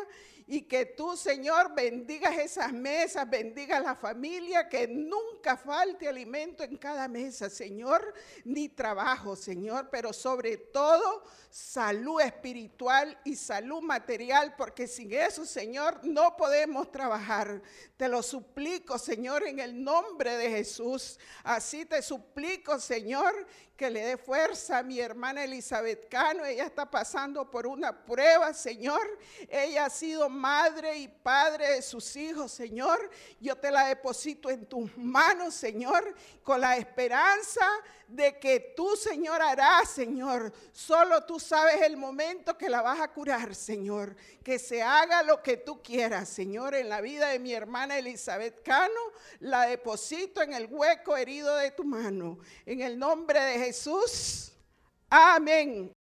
y 0.47 0.61
que 0.61 0.85
tú, 0.85 1.17
Señor, 1.17 1.75
bendigas 1.75 2.37
esas 2.37 2.71
mesas, 2.71 3.29
bendigas 3.29 3.83
la 3.83 3.95
familia, 3.95 4.69
que 4.69 4.87
nunca 4.87 5.57
falte 5.57 6.07
alimento 6.07 6.63
en 6.63 6.77
cada 6.77 7.09
mesa, 7.09 7.49
Señor, 7.49 8.13
ni 8.45 8.69
trabajo, 8.69 9.35
Señor, 9.35 9.89
pero 9.91 10.13
sobre 10.13 10.55
todo 10.55 11.23
salud 11.49 12.21
espiritual 12.21 13.19
y 13.25 13.35
salud 13.35 13.81
material, 13.81 14.55
porque 14.57 14.87
sin 14.87 15.11
eso, 15.11 15.45
Señor, 15.45 15.99
no 16.03 16.37
podemos 16.37 16.89
trabajar. 16.91 17.61
Te 17.97 18.07
lo 18.07 18.23
suplico, 18.23 18.97
Señor, 18.97 19.45
en 19.45 19.59
el 19.59 19.83
nombre 19.83 20.37
de 20.37 20.49
Jesús. 20.49 21.19
Así 21.43 21.85
te 21.85 22.01
suplico, 22.01 22.79
Señor, 22.79 23.33
que 23.77 23.91
le 23.91 24.03
dé 24.03 24.17
fuerza 24.17 24.79
a 24.79 24.83
mi 24.83 24.99
hermana 24.99 25.43
Elizabeth 25.43 26.09
Cano. 26.09 26.43
Ella 26.43 26.65
está 26.65 26.89
pasando 26.89 27.49
por 27.49 27.67
una 27.67 27.93
prueba, 28.05 28.51
Señor. 28.53 28.99
Ella 29.47 29.85
ha 29.85 29.89
sido 29.91 30.27
madre 30.29 30.97
y 30.97 31.07
padre 31.07 31.73
de 31.73 31.81
sus 31.83 32.15
hijos, 32.15 32.51
Señor. 32.51 33.09
Yo 33.39 33.55
te 33.55 33.69
la 33.69 33.85
deposito 33.85 34.49
en 34.49 34.65
tus 34.65 34.97
manos, 34.97 35.53
Señor, 35.53 36.15
con 36.43 36.59
la 36.59 36.75
esperanza 36.75 37.65
de 38.07 38.39
que 38.39 38.73
tú, 38.75 38.95
Señor, 38.95 39.41
harás, 39.41 39.89
Señor. 39.89 40.53
Solo 40.71 41.23
tú 41.25 41.39
sabes 41.39 41.81
el 41.81 41.97
momento 41.97 42.57
que 42.57 42.69
la 42.69 42.81
vas 42.81 42.99
a 42.99 43.11
curar, 43.11 43.53
Señor. 43.53 44.15
Que 44.43 44.59
se 44.59 44.81
haga 44.81 45.23
lo 45.23 45.41
que 45.43 45.57
tú 45.57 45.81
quieras, 45.81 46.29
Señor, 46.29 46.75
en 46.75 46.89
la 46.89 47.01
vida 47.01 47.29
de 47.29 47.39
mi 47.39 47.53
hermana 47.53 47.97
Elizabeth 47.97 48.63
Cano. 48.63 49.01
La 49.39 49.65
deposito 49.65 50.41
en 50.41 50.53
el 50.53 50.67
hueco 50.67 51.17
herido 51.17 51.55
de 51.57 51.71
tu 51.71 51.83
mano. 51.83 52.39
En 52.65 52.81
el 52.81 52.97
nombre 52.97 53.39
de 53.39 53.59
Jesús. 53.59 54.53
Amén 55.09 55.96